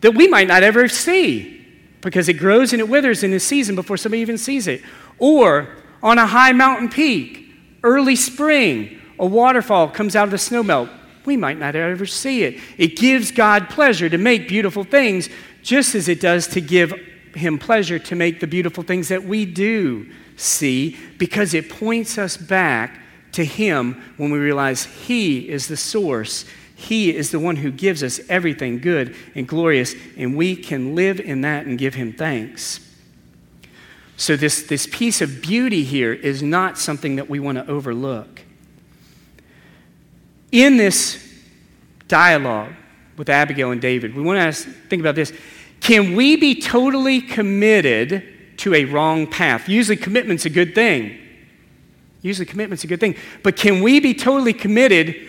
that 0.00 0.14
we 0.14 0.28
might 0.28 0.48
not 0.48 0.62
ever 0.62 0.88
see 0.88 1.66
because 2.00 2.28
it 2.28 2.34
grows 2.34 2.72
and 2.72 2.80
it 2.80 2.88
withers 2.88 3.22
in 3.22 3.30
the 3.30 3.40
season 3.40 3.74
before 3.74 3.96
somebody 3.96 4.20
even 4.20 4.38
sees 4.38 4.66
it. 4.66 4.82
Or 5.18 5.68
on 6.02 6.18
a 6.18 6.26
high 6.26 6.52
mountain 6.52 6.88
peak, 6.88 7.50
early 7.82 8.16
spring, 8.16 9.00
a 9.18 9.26
waterfall 9.26 9.88
comes 9.88 10.16
out 10.16 10.24
of 10.24 10.30
the 10.30 10.36
snowmelt. 10.38 10.90
We 11.26 11.36
might 11.36 11.58
not 11.58 11.76
ever 11.76 12.06
see 12.06 12.44
it. 12.44 12.58
It 12.78 12.96
gives 12.96 13.30
God 13.30 13.68
pleasure 13.68 14.08
to 14.08 14.18
make 14.18 14.48
beautiful 14.48 14.84
things 14.84 15.28
just 15.62 15.94
as 15.94 16.08
it 16.08 16.20
does 16.20 16.46
to 16.48 16.60
give 16.60 16.92
him 17.34 17.58
pleasure 17.58 17.98
to 17.98 18.16
make 18.16 18.40
the 18.40 18.46
beautiful 18.46 18.82
things 18.82 19.08
that 19.08 19.24
we 19.24 19.44
do 19.44 20.10
see, 20.36 20.96
because 21.18 21.54
it 21.54 21.68
points 21.68 22.18
us 22.18 22.36
back 22.36 22.98
to 23.32 23.44
him 23.44 24.02
when 24.16 24.30
we 24.30 24.38
realize 24.38 24.84
he 24.84 25.48
is 25.48 25.68
the 25.68 25.76
source. 25.76 26.44
He 26.74 27.14
is 27.14 27.30
the 27.30 27.38
one 27.38 27.56
who 27.56 27.70
gives 27.70 28.02
us 28.02 28.20
everything 28.28 28.80
good 28.80 29.14
and 29.34 29.46
glorious, 29.46 29.94
and 30.16 30.36
we 30.36 30.56
can 30.56 30.94
live 30.94 31.20
in 31.20 31.42
that 31.42 31.66
and 31.66 31.78
give 31.78 31.94
him 31.94 32.12
thanks. 32.12 32.80
So, 34.16 34.36
this, 34.36 34.64
this 34.64 34.86
piece 34.86 35.22
of 35.22 35.40
beauty 35.40 35.82
here 35.82 36.12
is 36.12 36.42
not 36.42 36.78
something 36.78 37.16
that 37.16 37.30
we 37.30 37.40
want 37.40 37.56
to 37.58 37.66
overlook. 37.66 38.42
In 40.52 40.76
this 40.76 41.26
dialogue, 42.08 42.72
with 43.20 43.28
Abigail 43.28 43.70
and 43.70 43.82
David. 43.82 44.14
We 44.14 44.22
want 44.22 44.38
to 44.38 44.40
ask, 44.40 44.66
think 44.88 45.00
about 45.00 45.14
this. 45.14 45.30
Can 45.80 46.16
we 46.16 46.36
be 46.36 46.58
totally 46.58 47.20
committed 47.20 48.24
to 48.56 48.72
a 48.72 48.86
wrong 48.86 49.26
path? 49.26 49.68
Usually, 49.68 49.98
commitment's 49.98 50.46
a 50.46 50.50
good 50.50 50.74
thing. 50.74 51.18
Usually, 52.22 52.46
commitment's 52.46 52.82
a 52.82 52.86
good 52.86 52.98
thing. 52.98 53.14
But 53.42 53.56
can 53.56 53.82
we 53.82 54.00
be 54.00 54.14
totally 54.14 54.54
committed 54.54 55.28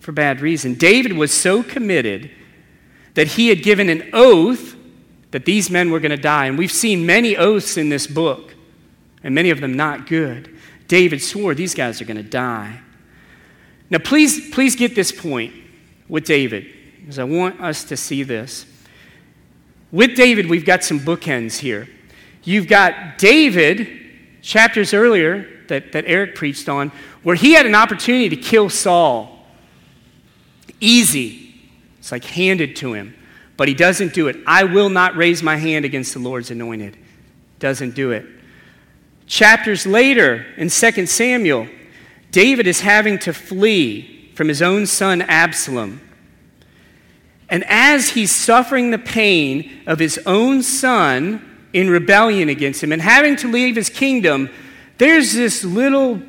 for 0.00 0.10
bad 0.10 0.40
reason? 0.40 0.74
David 0.74 1.12
was 1.12 1.32
so 1.32 1.62
committed 1.62 2.32
that 3.14 3.28
he 3.28 3.46
had 3.46 3.62
given 3.62 3.88
an 3.88 4.10
oath 4.12 4.74
that 5.30 5.44
these 5.44 5.70
men 5.70 5.92
were 5.92 6.00
going 6.00 6.10
to 6.10 6.16
die. 6.16 6.46
And 6.46 6.58
we've 6.58 6.72
seen 6.72 7.06
many 7.06 7.36
oaths 7.36 7.76
in 7.76 7.90
this 7.90 8.08
book, 8.08 8.56
and 9.22 9.36
many 9.36 9.50
of 9.50 9.60
them 9.60 9.74
not 9.74 10.08
good. 10.08 10.52
David 10.88 11.22
swore 11.22 11.54
these 11.54 11.76
guys 11.76 12.02
are 12.02 12.06
going 12.06 12.16
to 12.16 12.24
die. 12.24 12.80
Now, 13.88 13.98
please, 13.98 14.50
please 14.50 14.74
get 14.74 14.96
this 14.96 15.12
point 15.12 15.61
with 16.08 16.24
David, 16.24 16.66
because 17.00 17.18
I 17.18 17.24
want 17.24 17.60
us 17.60 17.84
to 17.84 17.96
see 17.96 18.22
this. 18.22 18.66
With 19.90 20.16
David, 20.16 20.48
we've 20.48 20.64
got 20.64 20.82
some 20.82 21.00
bookends 21.00 21.58
here. 21.58 21.88
You've 22.44 22.66
got 22.66 23.18
David, 23.18 23.88
chapters 24.40 24.94
earlier 24.94 25.48
that, 25.68 25.92
that 25.92 26.04
Eric 26.06 26.34
preached 26.34 26.68
on, 26.68 26.90
where 27.22 27.36
he 27.36 27.52
had 27.52 27.66
an 27.66 27.74
opportunity 27.74 28.28
to 28.30 28.36
kill 28.36 28.68
Saul. 28.68 29.46
Easy. 30.80 31.54
It's 31.98 32.10
like 32.10 32.24
handed 32.24 32.76
to 32.76 32.94
him. 32.94 33.14
But 33.56 33.68
he 33.68 33.74
doesn't 33.74 34.14
do 34.14 34.28
it. 34.28 34.36
I 34.46 34.64
will 34.64 34.88
not 34.88 35.16
raise 35.16 35.42
my 35.42 35.56
hand 35.56 35.84
against 35.84 36.14
the 36.14 36.20
Lord's 36.20 36.50
anointed. 36.50 36.96
Doesn't 37.58 37.94
do 37.94 38.10
it. 38.10 38.26
Chapters 39.26 39.86
later 39.86 40.44
in 40.56 40.68
2 40.68 41.06
Samuel, 41.06 41.68
David 42.32 42.66
is 42.66 42.80
having 42.80 43.18
to 43.20 43.32
flee 43.32 44.11
from 44.34 44.48
his 44.48 44.62
own 44.62 44.86
son 44.86 45.22
Absalom. 45.22 46.00
And 47.48 47.64
as 47.68 48.10
he's 48.10 48.34
suffering 48.34 48.90
the 48.90 48.98
pain 48.98 49.82
of 49.86 49.98
his 49.98 50.18
own 50.24 50.62
son 50.62 51.68
in 51.74 51.90
rebellion 51.90 52.48
against 52.48 52.82
him 52.82 52.92
and 52.92 53.02
having 53.02 53.36
to 53.36 53.50
leave 53.50 53.76
his 53.76 53.90
kingdom, 53.90 54.48
there's 54.96 55.34
this 55.34 55.62
little 55.64 56.22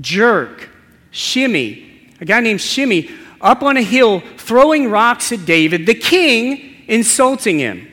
jerk, 0.00 0.70
Shimei, 1.10 2.08
a 2.20 2.24
guy 2.24 2.40
named 2.40 2.60
Shimei, 2.60 3.10
up 3.40 3.62
on 3.62 3.76
a 3.76 3.82
hill 3.82 4.20
throwing 4.38 4.90
rocks 4.90 5.32
at 5.32 5.44
David, 5.44 5.86
the 5.86 5.94
king 5.94 6.84
insulting 6.86 7.58
him 7.58 7.86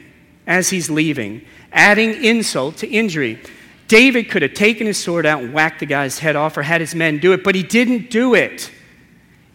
as 0.46 0.70
he's 0.70 0.90
leaving, 0.90 1.42
adding 1.74 2.24
insult 2.24 2.78
to 2.78 2.88
injury. 2.88 3.42
David 3.88 4.30
could 4.30 4.42
have 4.42 4.54
taken 4.54 4.88
his 4.88 4.98
sword 4.98 5.26
out 5.26 5.42
and 5.42 5.54
whacked 5.54 5.80
the 5.80 5.86
guy's 5.86 6.20
head 6.20 6.36
off 6.36 6.58
or 6.58 6.62
had 6.62 6.82
his 6.82 6.96
men 6.96 7.20
do 7.20 7.34
it, 7.34 7.44
but 7.44 7.56
he 7.56 7.64
didn't 7.64 8.10
do 8.10 8.34
it 8.34 8.72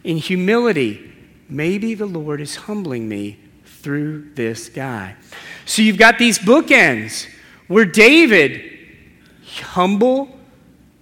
in 0.04 0.16
humility, 0.16 1.12
maybe 1.48 1.94
the 1.94 2.06
Lord 2.06 2.40
is 2.40 2.56
humbling 2.56 3.08
me 3.08 3.38
through 3.64 4.30
this 4.34 4.68
guy. 4.68 5.16
So 5.64 5.82
you've 5.82 5.98
got 5.98 6.18
these 6.18 6.38
bookends 6.38 7.26
where 7.68 7.84
David, 7.84 8.78
humble, 9.60 10.38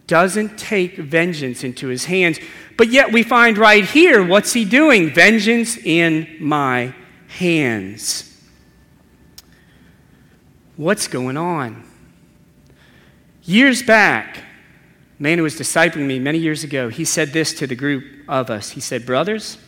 doesn't 0.07 0.59
take 0.59 0.97
vengeance 0.97 1.63
into 1.63 1.87
his 1.87 2.07
hands. 2.07 2.41
But 2.77 2.89
yet 2.89 3.13
we 3.13 3.23
find 3.23 3.57
right 3.57 3.85
here, 3.85 4.25
what's 4.25 4.53
he 4.53 4.65
doing? 4.65 5.11
Vengeance 5.15 5.77
in 5.77 6.37
my 6.41 6.95
hands. 7.29 8.27
What's 10.77 11.07
going 11.07 11.37
on? 11.37 11.85
Years 13.45 13.83
back, 13.83 14.39
man 15.21 15.37
who 15.37 15.45
was 15.45 15.55
discipling 15.55 16.07
me 16.07 16.19
many 16.19 16.39
years 16.39 16.65
ago, 16.65 16.89
he 16.89 17.05
said 17.05 17.33
this 17.33 17.53
to 17.53 17.67
the 17.67 17.77
group 17.77 18.05
of 18.27 18.51
us. 18.51 18.71
He 18.71 18.81
said, 18.81 19.05
Brothers, 19.05 19.59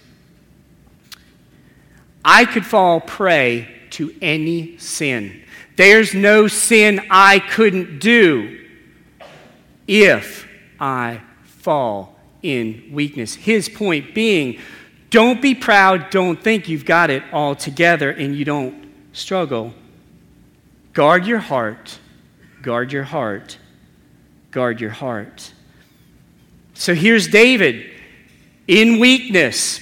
I 2.25 2.47
could 2.47 2.65
fall 2.65 3.01
prey 3.01 3.69
to 3.91 4.15
any 4.23 4.79
sin. 4.79 5.43
There's 5.77 6.15
no 6.15 6.49
sin 6.49 7.03
I 7.11 7.39
couldn't 7.39 7.99
do 7.99 8.65
if 9.87 10.49
I 10.81 11.21
fall 11.45 12.17
in 12.43 12.89
weakness. 12.91 13.35
His 13.35 13.69
point 13.69 14.15
being, 14.15 14.59
don't 15.11 15.43
be 15.43 15.55
proud, 15.55 16.09
don't 16.11 16.43
think 16.43 16.69
you've 16.69 16.87
got 16.87 17.11
it 17.11 17.23
all 17.31 17.55
together 17.55 18.11
and 18.11 18.35
you 18.35 18.47
don't 18.47 18.91
struggle. 19.13 19.75
Guard 20.95 21.27
your 21.27 21.39
heart, 21.39 21.99
guard 22.63 22.93
your 22.93 23.05
heart, 23.05 23.59
guard 24.53 24.81
your 24.81 24.91
heart. 24.91 25.53
So 26.75 26.95
here's 26.95 27.27
David 27.27 27.91
in 28.69 29.01
weakness. 29.01 29.81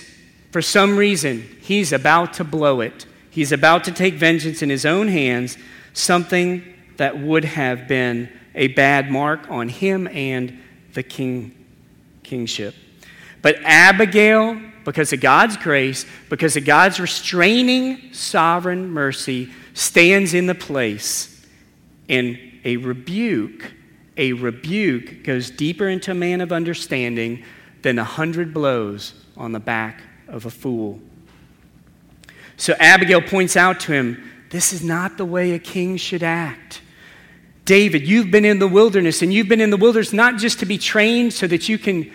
For 0.51 0.63
some 0.63 0.97
reason, 0.97 1.43
he's 1.61 1.93
about 1.93 2.33
to 2.35 2.45
blow 2.45 2.81
it. 2.81 3.07
He's 3.31 3.53
about 3.53 3.85
to 3.85 3.93
take 3.93 4.15
vengeance 4.15 4.63
in 4.63 4.71
his 4.71 4.87
own 4.87 5.07
hands, 5.09 5.57
something 5.93 6.65
that 6.97 7.19
would 7.19 7.45
have 7.45 7.87
been 7.87 8.29
a 8.55 8.69
bad 8.69 9.11
mark 9.11 9.49
on 9.51 9.69
him 9.69 10.09
and 10.09 10.59
the 10.95 11.03
king, 11.05 11.55
kingship. 12.25 12.75
But 13.43 13.57
Abigail, 13.63 14.61
because 14.85 15.13
of 15.13 15.21
God's 15.21 15.57
grace, 15.57 16.05
because 16.29 16.57
of 16.57 16.65
God's 16.65 16.99
restraining 16.99 18.13
sovereign 18.13 18.91
mercy, 18.91 19.51
stands 19.73 20.35
in 20.35 20.47
the 20.47 20.55
place. 20.55 21.47
in 22.11 22.61
a 22.65 22.77
rebuke, 22.77 23.73
a 24.17 24.33
rebuke 24.33 25.25
goes 25.25 25.51
deeper 25.51 25.89
into 25.89 26.11
a 26.11 26.15
man 26.15 26.41
of 26.41 26.53
understanding 26.53 27.45
than 27.83 27.99
a 27.99 28.05
hundred 28.05 28.53
blows 28.53 29.15
on 29.37 29.53
the 29.53 29.61
back 29.61 30.03
of 30.29 30.47
a 30.47 30.51
fool. 30.51 31.01
So 32.57 32.75
Abigail 32.79 33.23
points 33.23 33.57
out 33.57 33.81
to 33.81 33.93
him 33.93 34.23
this 34.51 34.73
is 34.73 34.83
not 34.83 35.17
the 35.17 35.25
way 35.25 35.53
a 35.53 35.59
king 35.59 35.97
should 35.97 36.23
act. 36.23 36.83
David, 37.65 38.07
you've 38.07 38.31
been 38.31 38.45
in 38.45 38.59
the 38.59 38.67
wilderness, 38.67 39.23
and 39.23 39.33
you've 39.33 39.49
been 39.49 39.61
in 39.61 39.71
the 39.71 39.77
wilderness 39.77 40.13
not 40.13 40.39
just 40.39 40.59
to 40.59 40.67
be 40.67 40.77
trained 40.77 41.33
so 41.33 41.47
that 41.47 41.69
you 41.69 41.79
can 41.79 42.11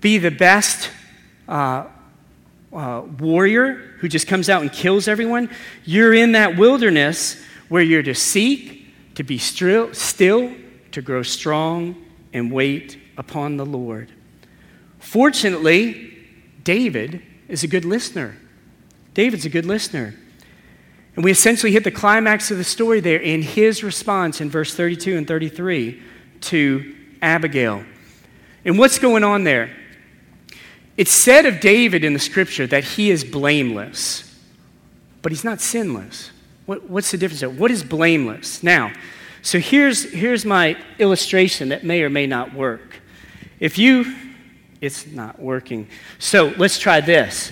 be 0.00 0.18
the 0.18 0.30
best 0.30 0.90
uh, 1.46 1.86
uh, 2.72 3.02
warrior 3.18 3.74
who 3.98 4.08
just 4.08 4.26
comes 4.26 4.48
out 4.48 4.62
and 4.62 4.72
kills 4.72 5.06
everyone. 5.08 5.48
You're 5.84 6.14
in 6.14 6.32
that 6.32 6.56
wilderness 6.56 7.40
where 7.68 7.82
you're 7.82 8.02
to 8.02 8.14
seek, 8.14 8.92
to 9.14 9.22
be 9.22 9.38
still, 9.38 9.94
still 9.94 10.52
to 10.98 11.02
grow 11.02 11.22
strong, 11.22 11.94
and 12.32 12.50
wait 12.50 12.98
upon 13.16 13.56
the 13.56 13.64
Lord. 13.64 14.10
Fortunately, 14.98 16.12
David 16.64 17.22
is 17.46 17.62
a 17.62 17.68
good 17.68 17.84
listener. 17.84 18.36
David's 19.14 19.44
a 19.44 19.48
good 19.48 19.64
listener. 19.64 20.14
And 21.14 21.24
we 21.24 21.30
essentially 21.30 21.72
hit 21.72 21.84
the 21.84 21.92
climax 21.92 22.50
of 22.50 22.58
the 22.58 22.64
story 22.64 22.98
there 22.98 23.20
in 23.20 23.42
his 23.42 23.84
response 23.84 24.40
in 24.40 24.50
verse 24.50 24.74
32 24.74 25.16
and 25.16 25.26
33 25.26 26.02
to 26.42 26.94
Abigail. 27.22 27.84
And 28.64 28.76
what's 28.76 28.98
going 28.98 29.22
on 29.22 29.44
there? 29.44 29.70
It's 30.96 31.12
said 31.12 31.46
of 31.46 31.60
David 31.60 32.02
in 32.02 32.12
the 32.12 32.18
scripture 32.18 32.66
that 32.66 32.82
he 32.82 33.10
is 33.10 33.22
blameless, 33.22 34.36
but 35.22 35.30
he's 35.30 35.44
not 35.44 35.60
sinless. 35.60 36.32
What, 36.66 36.90
what's 36.90 37.12
the 37.12 37.18
difference 37.18 37.40
there? 37.40 37.50
What 37.50 37.70
is 37.70 37.84
blameless? 37.84 38.64
Now, 38.64 38.92
so 39.42 39.58
here's, 39.58 40.10
here's 40.12 40.44
my 40.44 40.76
illustration 40.98 41.70
that 41.70 41.84
may 41.84 42.02
or 42.02 42.10
may 42.10 42.26
not 42.26 42.54
work. 42.54 43.00
If 43.60 43.78
you, 43.78 44.14
it's 44.80 45.06
not 45.06 45.40
working. 45.40 45.88
So 46.18 46.52
let's 46.56 46.78
try 46.78 47.00
this. 47.00 47.50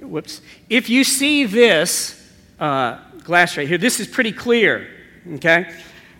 Whoops. 0.00 0.40
If 0.68 0.88
you 0.88 1.04
see 1.04 1.44
this, 1.44 2.16
uh, 2.58 2.98
glass 3.24 3.56
right 3.56 3.68
here, 3.68 3.78
this 3.78 4.00
is 4.00 4.06
pretty 4.06 4.32
clear, 4.32 4.88
okay? 5.34 5.72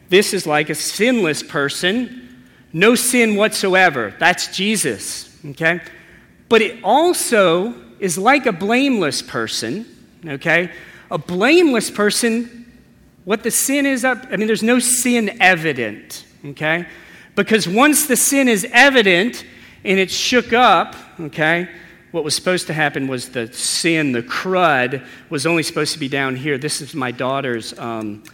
This 0.08 0.32
is 0.32 0.46
like 0.46 0.70
a 0.70 0.74
sinless 0.74 1.42
person, 1.42 2.46
no 2.72 2.94
sin 2.94 3.36
whatsoever. 3.36 4.14
That's 4.18 4.54
Jesus, 4.56 5.36
okay? 5.44 5.80
But 6.48 6.62
it 6.62 6.82
also 6.82 7.74
is 7.98 8.16
like 8.16 8.46
a 8.46 8.52
blameless 8.52 9.22
person, 9.22 9.86
okay? 10.26 10.72
A 11.10 11.18
blameless 11.18 11.90
person, 11.90 12.59
what 13.30 13.44
the 13.44 13.50
sin 13.52 13.86
is 13.86 14.04
up, 14.04 14.26
I 14.32 14.36
mean, 14.36 14.48
there's 14.48 14.60
no 14.60 14.80
sin 14.80 15.40
evident, 15.40 16.24
okay? 16.46 16.84
Because 17.36 17.68
once 17.68 18.06
the 18.06 18.16
sin 18.16 18.48
is 18.48 18.66
evident 18.72 19.44
and 19.84 20.00
it's 20.00 20.12
shook 20.12 20.52
up, 20.52 20.96
okay, 21.20 21.68
what 22.10 22.24
was 22.24 22.34
supposed 22.34 22.66
to 22.66 22.72
happen 22.72 23.06
was 23.06 23.28
the 23.28 23.46
sin, 23.52 24.10
the 24.10 24.24
crud, 24.24 25.06
was 25.28 25.46
only 25.46 25.62
supposed 25.62 25.92
to 25.92 26.00
be 26.00 26.08
down 26.08 26.34
here. 26.34 26.58
This 26.58 26.80
is 26.80 26.92
my 26.92 27.12
daughter's 27.12 27.78
um, 27.78 28.24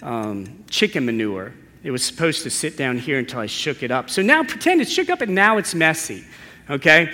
um, 0.00 0.64
chicken 0.70 1.04
manure. 1.04 1.52
It 1.82 1.90
was 1.90 2.02
supposed 2.02 2.42
to 2.44 2.48
sit 2.48 2.78
down 2.78 2.96
here 2.96 3.18
until 3.18 3.40
I 3.40 3.46
shook 3.46 3.82
it 3.82 3.90
up. 3.90 4.08
So 4.08 4.22
now 4.22 4.42
pretend 4.42 4.80
it's 4.80 4.90
shook 4.90 5.10
up 5.10 5.20
and 5.20 5.34
now 5.34 5.58
it's 5.58 5.74
messy. 5.74 6.24
Okay? 6.70 7.12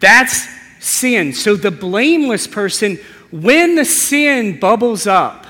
That's 0.00 0.44
sin. 0.80 1.34
So 1.34 1.54
the 1.54 1.70
blameless 1.70 2.48
person, 2.48 2.98
when 3.30 3.76
the 3.76 3.84
sin 3.84 4.58
bubbles 4.58 5.06
up, 5.06 5.46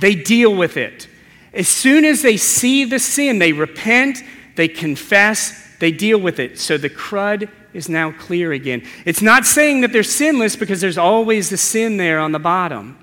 they 0.00 0.14
deal 0.14 0.54
with 0.54 0.76
it. 0.76 1.08
As 1.52 1.68
soon 1.68 2.04
as 2.04 2.22
they 2.22 2.36
see 2.36 2.84
the 2.84 2.98
sin, 2.98 3.38
they 3.38 3.52
repent, 3.52 4.22
they 4.56 4.68
confess, 4.68 5.76
they 5.78 5.92
deal 5.92 6.18
with 6.18 6.38
it. 6.38 6.58
So 6.58 6.78
the 6.78 6.90
crud 6.90 7.50
is 7.72 7.88
now 7.88 8.12
clear 8.12 8.52
again. 8.52 8.82
It's 9.04 9.22
not 9.22 9.46
saying 9.46 9.82
that 9.82 9.92
they're 9.92 10.02
sinless 10.02 10.56
because 10.56 10.80
there's 10.80 10.98
always 10.98 11.50
the 11.50 11.56
sin 11.56 11.96
there 11.96 12.18
on 12.18 12.32
the 12.32 12.38
bottom. 12.38 12.98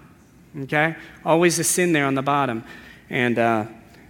Okay? 0.63 0.95
Always 1.25 1.57
the 1.57 1.63
sin 1.63 1.93
there 1.93 2.05
on 2.05 2.15
the 2.15 2.21
bottom. 2.21 2.63
And 3.09 3.39
uh, 3.39 3.65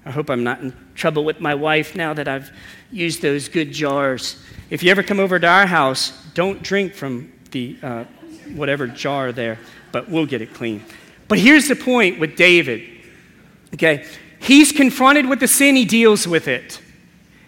I 0.05 0.11
hope 0.11 0.29
I'm 0.29 0.43
not 0.43 0.61
in 0.61 0.73
trouble 0.95 1.25
with 1.25 1.39
my 1.39 1.53
wife 1.53 1.95
now 1.95 2.13
that 2.13 2.27
I've 2.27 2.51
used 2.91 3.21
those 3.21 3.49
good 3.49 3.71
jars. 3.71 4.41
If 4.69 4.83
you 4.83 4.91
ever 4.91 5.03
come 5.03 5.19
over 5.19 5.39
to 5.39 5.47
our 5.47 5.65
house, 5.65 6.25
don't 6.33 6.61
drink 6.61 6.93
from 6.93 7.31
the 7.51 7.77
uh, 7.81 8.03
whatever 8.55 8.87
jar 8.87 9.31
there, 9.31 9.59
but 9.91 10.09
we'll 10.09 10.25
get 10.25 10.41
it 10.41 10.53
clean. 10.53 10.83
But 11.27 11.39
here's 11.39 11.67
the 11.67 11.75
point 11.75 12.19
with 12.19 12.35
David. 12.35 12.83
Okay? 13.73 14.05
He's 14.39 14.71
confronted 14.71 15.27
with 15.27 15.39
the 15.39 15.47
sin, 15.47 15.75
he 15.75 15.85
deals 15.85 16.27
with 16.27 16.47
it. 16.47 16.81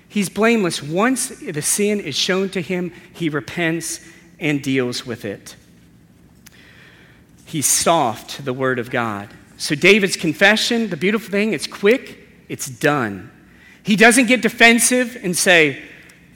He's 0.08 0.28
blameless. 0.28 0.82
Once 0.82 1.30
the 1.30 1.62
sin 1.62 2.00
is 2.00 2.16
shown 2.16 2.50
to 2.50 2.62
him, 2.62 2.92
he 3.14 3.30
repents 3.30 4.00
and 4.40 4.62
deals 4.62 5.06
with 5.06 5.24
it. 5.24 5.56
He's 7.46 7.68
soft 7.68 8.32
to 8.32 8.42
the 8.42 8.54
word 8.54 8.80
of 8.80 8.90
God. 8.90 9.30
So, 9.58 9.76
David's 9.76 10.16
confession, 10.16 10.90
the 10.90 10.98
beautiful 10.98 11.30
thing, 11.30 11.54
it's 11.54 11.68
quick, 11.68 12.18
it's 12.48 12.68
done. 12.68 13.30
He 13.84 13.96
doesn't 13.96 14.28
get 14.28 14.42
defensive 14.42 15.18
and 15.22 15.36
say, 15.38 15.82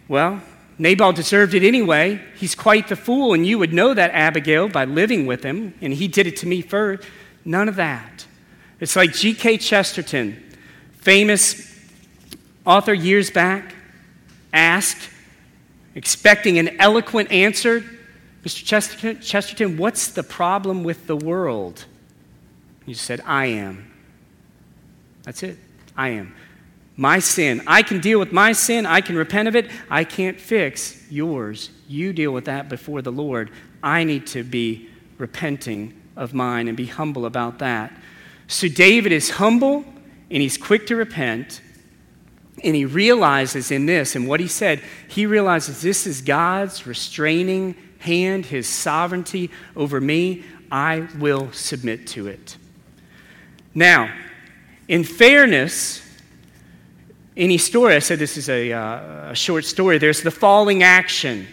Well, 0.08 0.41
Nabal 0.77 1.13
deserved 1.13 1.53
it 1.53 1.63
anyway. 1.63 2.21
He's 2.36 2.56
quite 2.56 2.88
the 2.89 2.95
fool, 2.95 3.34
and 3.34 3.45
you 3.45 3.60
would 3.60 3.73
know 3.73 3.93
that, 3.93 4.12
Abigail, 4.12 4.69
by 4.69 4.86
living 4.86 5.25
with 5.25 5.43
him, 5.43 5.73
and 5.82 5.93
he 5.93 6.08
did 6.08 6.27
it 6.27 6.38
to 6.38 6.47
me 6.47 6.62
first. 6.62 7.08
None 7.45 7.67
of 7.67 7.75
that. 7.75 8.25
It's 8.79 8.95
like 8.95 9.13
G.K. 9.13 9.58
Chesterton, 9.58 10.41
famous 10.93 11.79
author 12.65 12.93
years 12.93 13.29
back 13.29 13.75
asked, 14.51 15.10
expecting 15.95 16.60
an 16.60 16.79
eloquent 16.79 17.32
answer, 17.32 17.84
Mr. 18.43 18.65
Chesterton, 18.65 19.21
Chesterton, 19.21 19.77
what's 19.77 20.10
the 20.10 20.23
problem 20.23 20.84
with 20.84 21.08
the 21.08 21.15
world? 21.15 21.86
He 22.86 22.93
said, 22.93 23.21
I 23.25 23.45
am. 23.45 23.89
That's 25.23 25.43
it. 25.43 25.58
I 25.95 26.10
am. 26.10 26.36
My 26.97 27.19
sin. 27.19 27.62
I 27.65 27.82
can 27.82 28.01
deal 28.01 28.19
with 28.19 28.32
my 28.32 28.51
sin. 28.51 28.86
I 28.86 29.01
can 29.01 29.15
repent 29.15 29.47
of 29.47 29.56
it. 29.56 29.71
I 29.89 30.03
can't 30.03 30.39
fix 30.39 31.10
yours. 31.10 31.69
You 31.88 32.12
deal 32.12 32.32
with 32.32 32.45
that 32.45 32.67
before 32.69 33.01
the 33.01 33.12
Lord. 33.12 33.49
I 33.82 34.03
need 34.03 34.27
to 34.27 34.43
be 34.43 34.89
repenting 35.17 35.99
of 36.15 36.34
mine 36.34 36.67
and 36.67 36.78
be 36.78 36.86
humble 36.86 37.26
about 37.26 37.60
that. 37.60 37.93
So 38.47 38.67
David 38.67 39.12
is 39.12 39.32
humble 39.32 39.86
and 40.30 40.41
he's 40.41 40.58
quick 40.58 40.88
to 40.88 40.95
repent. 40.95 41.62
And 42.63 42.76
he 42.76 42.86
realizes 42.86 43.71
in 43.71 43.88
this, 43.88 44.15
and 44.15 44.28
what 44.28 44.39
he 44.39 44.47
said, 44.47 44.82
he 45.08 45.26
realizes 45.26 45.82
this 45.82 46.06
is 46.06 46.21
God's 46.21 46.86
restraining 46.86 47.76
hand, 47.99 48.45
his 48.45 48.67
sovereignty 48.67 49.49
over 49.76 49.99
me. 49.99 50.43
I 50.71 51.08
will 51.17 51.52
submit 51.52 52.08
to 52.08 52.28
it. 52.28 52.58
Now, 53.73 54.13
in 54.88 55.04
fairness, 55.04 56.02
any 57.36 57.58
story, 57.58 57.95
I 57.95 57.99
said 57.99 58.19
this 58.19 58.38
is 58.38 58.49
a, 58.49 58.71
uh, 58.71 59.32
a 59.32 59.36
short 59.36 59.65
story, 59.65 59.97
there's 59.97 60.21
the 60.21 60.32
falling 60.32 60.84
action. 60.84 61.47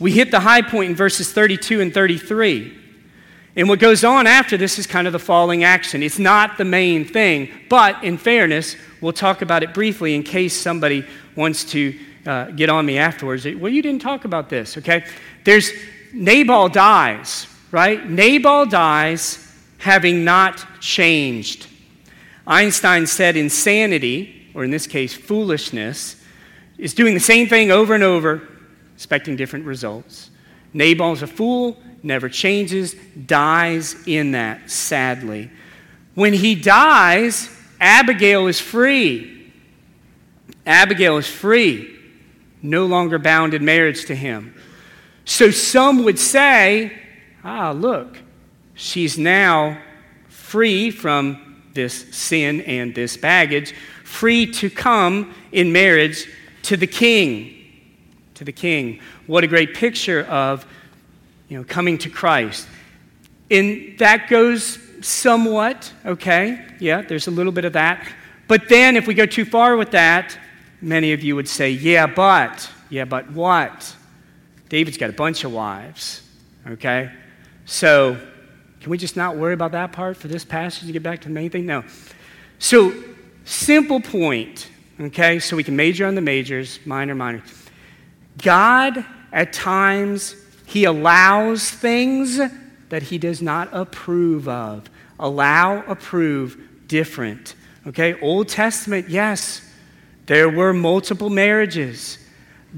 We 0.00 0.12
hit 0.12 0.30
the 0.30 0.40
high 0.40 0.62
point 0.62 0.90
in 0.90 0.96
verses 0.96 1.32
32 1.32 1.80
and 1.80 1.92
33. 1.92 2.83
And 3.56 3.68
what 3.68 3.78
goes 3.78 4.02
on 4.02 4.26
after 4.26 4.56
this 4.56 4.78
is 4.78 4.86
kind 4.86 5.06
of 5.06 5.12
the 5.12 5.18
falling 5.18 5.62
action. 5.62 6.02
It's 6.02 6.18
not 6.18 6.58
the 6.58 6.64
main 6.64 7.04
thing, 7.04 7.50
but 7.68 8.02
in 8.02 8.18
fairness, 8.18 8.76
we'll 9.00 9.12
talk 9.12 9.42
about 9.42 9.62
it 9.62 9.72
briefly 9.72 10.14
in 10.14 10.24
case 10.24 10.60
somebody 10.60 11.06
wants 11.36 11.64
to 11.66 11.96
uh, 12.26 12.46
get 12.50 12.68
on 12.68 12.84
me 12.84 12.98
afterwards. 12.98 13.44
Well, 13.44 13.72
you 13.72 13.82
didn't 13.82 14.02
talk 14.02 14.24
about 14.24 14.48
this, 14.48 14.76
okay? 14.78 15.04
There's 15.44 15.70
Nabal 16.12 16.68
dies, 16.68 17.46
right? 17.70 18.08
Nabal 18.08 18.66
dies 18.66 19.38
having 19.78 20.24
not 20.24 20.80
changed. 20.80 21.68
Einstein 22.46 23.06
said 23.06 23.36
insanity, 23.36 24.50
or 24.54 24.64
in 24.64 24.70
this 24.70 24.86
case, 24.86 25.14
foolishness, 25.14 26.16
is 26.76 26.92
doing 26.92 27.14
the 27.14 27.20
same 27.20 27.48
thing 27.48 27.70
over 27.70 27.94
and 27.94 28.02
over, 28.02 28.42
expecting 28.94 29.36
different 29.36 29.64
results. 29.64 30.30
Nabal's 30.72 31.22
a 31.22 31.26
fool, 31.26 31.76
never 32.04 32.28
changes, 32.28 32.94
dies 33.26 33.96
in 34.06 34.32
that, 34.32 34.70
sadly. 34.70 35.50
When 36.14 36.32
he 36.32 36.54
dies, 36.54 37.48
Abigail 37.80 38.46
is 38.46 38.60
free. 38.60 39.52
Abigail 40.66 41.18
is 41.18 41.28
free, 41.28 41.94
no 42.62 42.86
longer 42.86 43.18
bound 43.18 43.54
in 43.54 43.64
marriage 43.64 44.06
to 44.06 44.14
him. 44.14 44.54
So 45.24 45.50
some 45.50 46.04
would 46.04 46.18
say, 46.18 46.92
ah, 47.42 47.72
look, 47.72 48.18
she's 48.74 49.18
now 49.18 49.78
free 50.28 50.90
from 50.90 51.62
this 51.74 52.14
sin 52.16 52.60
and 52.62 52.94
this 52.94 53.16
baggage, 53.16 53.74
free 54.04 54.50
to 54.52 54.70
come 54.70 55.34
in 55.52 55.72
marriage 55.72 56.28
to 56.62 56.76
the 56.76 56.86
king. 56.86 57.50
To 58.34 58.44
the 58.44 58.52
king. 58.52 59.00
What 59.26 59.44
a 59.44 59.46
great 59.46 59.74
picture 59.74 60.22
of 60.24 60.66
you 61.54 61.60
know, 61.60 61.64
coming 61.64 61.96
to 61.98 62.10
Christ. 62.10 62.66
And 63.48 63.96
that 64.00 64.28
goes 64.28 64.76
somewhat, 65.02 65.92
okay? 66.04 66.64
Yeah, 66.80 67.02
there's 67.02 67.28
a 67.28 67.30
little 67.30 67.52
bit 67.52 67.64
of 67.64 67.74
that. 67.74 68.04
But 68.48 68.68
then 68.68 68.96
if 68.96 69.06
we 69.06 69.14
go 69.14 69.24
too 69.24 69.44
far 69.44 69.76
with 69.76 69.92
that, 69.92 70.36
many 70.80 71.12
of 71.12 71.22
you 71.22 71.36
would 71.36 71.48
say, 71.48 71.70
yeah, 71.70 72.08
but, 72.08 72.68
yeah, 72.90 73.04
but 73.04 73.30
what? 73.30 73.94
David's 74.68 74.98
got 74.98 75.10
a 75.10 75.12
bunch 75.12 75.44
of 75.44 75.52
wives, 75.52 76.22
okay? 76.66 77.12
So 77.66 78.18
can 78.80 78.90
we 78.90 78.98
just 78.98 79.16
not 79.16 79.36
worry 79.36 79.54
about 79.54 79.70
that 79.72 79.92
part 79.92 80.16
for 80.16 80.26
this 80.26 80.44
passage 80.44 80.88
to 80.88 80.92
get 80.92 81.04
back 81.04 81.20
to 81.20 81.28
the 81.28 81.34
main 81.34 81.50
thing? 81.50 81.66
No. 81.66 81.84
So, 82.58 82.92
simple 83.44 84.00
point, 84.00 84.68
okay? 84.98 85.38
So 85.38 85.54
we 85.54 85.62
can 85.62 85.76
major 85.76 86.04
on 86.04 86.16
the 86.16 86.20
majors, 86.20 86.80
minor, 86.84 87.14
minor. 87.14 87.44
God, 88.42 89.06
at 89.32 89.52
times, 89.52 90.36
He 90.66 90.84
allows 90.84 91.70
things 91.70 92.40
that 92.88 93.02
He 93.04 93.18
does 93.18 93.42
not 93.42 93.68
approve 93.72 94.48
of. 94.48 94.88
Allow, 95.18 95.82
approve, 95.82 96.60
different. 96.88 97.54
Okay? 97.86 98.18
Old 98.20 98.48
Testament, 98.48 99.08
yes, 99.08 99.68
there 100.26 100.48
were 100.48 100.72
multiple 100.72 101.30
marriages. 101.30 102.18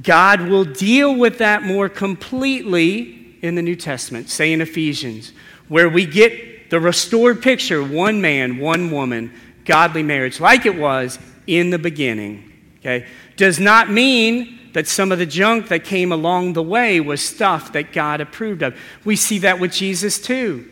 God 0.03 0.43
will 0.43 0.65
deal 0.65 1.17
with 1.17 1.39
that 1.39 1.63
more 1.63 1.89
completely 1.89 3.37
in 3.43 3.55
the 3.55 3.63
New 3.63 3.77
Testament, 3.77 4.29
say 4.29 4.53
in 4.53 4.61
Ephesians, 4.61 5.33
where 5.69 5.89
we 5.89 6.05
get 6.05 6.71
the 6.71 6.81
restored 6.81 7.43
picture 7.43 7.83
one 7.83 8.21
man, 8.21 8.59
one 8.59 8.91
woman, 8.91 9.33
godly 9.65 10.03
marriage, 10.03 10.41
like 10.41 10.67
it 10.67 10.77
was 10.77 11.19
in 11.47 11.71
the 11.71 11.79
beginning. 11.79 12.53
Okay? 12.79 13.07
Does 13.37 13.59
not 13.61 13.91
mean 13.91 14.66
that 14.77 14.87
some 14.87 15.11
of 15.11 15.19
the 15.19 15.25
junk 15.25 15.69
that 15.69 15.85
came 15.85 16.13
along 16.13 16.53
the 16.53 16.63
way 16.63 17.01
was 17.01 17.23
stuff 17.23 17.73
that 17.73 17.95
God 17.95 18.21
approved 18.21 18.61
of. 18.63 18.79
We 19.07 19.17
see 19.17 19.39
that 19.39 19.59
with 19.59 19.73
Jesus 19.73 20.21
too. 20.21 20.69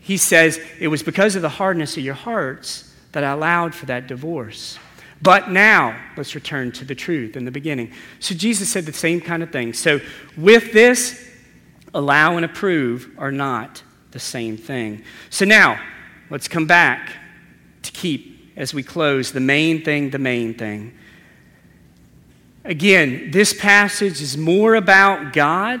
He 0.00 0.16
says, 0.16 0.58
It 0.80 0.88
was 0.88 1.02
because 1.02 1.36
of 1.36 1.42
the 1.42 1.50
hardness 1.50 1.98
of 1.98 2.02
your 2.02 2.14
hearts 2.14 2.90
that 3.12 3.24
I 3.24 3.32
allowed 3.32 3.74
for 3.74 3.84
that 3.86 4.06
divorce. 4.06 4.78
But 5.20 5.50
now, 5.50 6.02
let's 6.16 6.34
return 6.34 6.72
to 6.72 6.86
the 6.86 6.94
truth 6.94 7.36
in 7.36 7.44
the 7.44 7.50
beginning. 7.50 7.92
So 8.20 8.34
Jesus 8.34 8.72
said 8.72 8.86
the 8.86 8.92
same 8.94 9.20
kind 9.20 9.42
of 9.42 9.52
thing. 9.52 9.74
So, 9.74 10.00
with 10.38 10.72
this, 10.72 11.30
allow 11.92 12.36
and 12.36 12.44
approve 12.46 13.10
are 13.18 13.32
not 13.32 13.82
the 14.12 14.18
same 14.18 14.56
thing. 14.56 15.04
So, 15.28 15.44
now, 15.44 15.78
let's 16.30 16.48
come 16.48 16.66
back 16.66 17.12
to 17.82 17.92
keep, 17.92 18.54
as 18.56 18.72
we 18.72 18.82
close, 18.82 19.32
the 19.32 19.40
main 19.40 19.84
thing, 19.84 20.08
the 20.08 20.18
main 20.18 20.54
thing. 20.54 20.94
Again, 22.66 23.30
this 23.30 23.52
passage 23.52 24.20
is 24.20 24.36
more 24.36 24.74
about 24.74 25.32
God, 25.32 25.80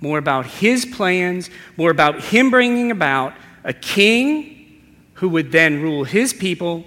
more 0.00 0.18
about 0.18 0.44
His 0.44 0.84
plans, 0.84 1.50
more 1.76 1.92
about 1.92 2.20
Him 2.20 2.50
bringing 2.50 2.90
about 2.90 3.32
a 3.62 3.72
king 3.72 4.82
who 5.14 5.28
would 5.28 5.52
then 5.52 5.80
rule 5.80 6.02
His 6.02 6.34
people 6.34 6.84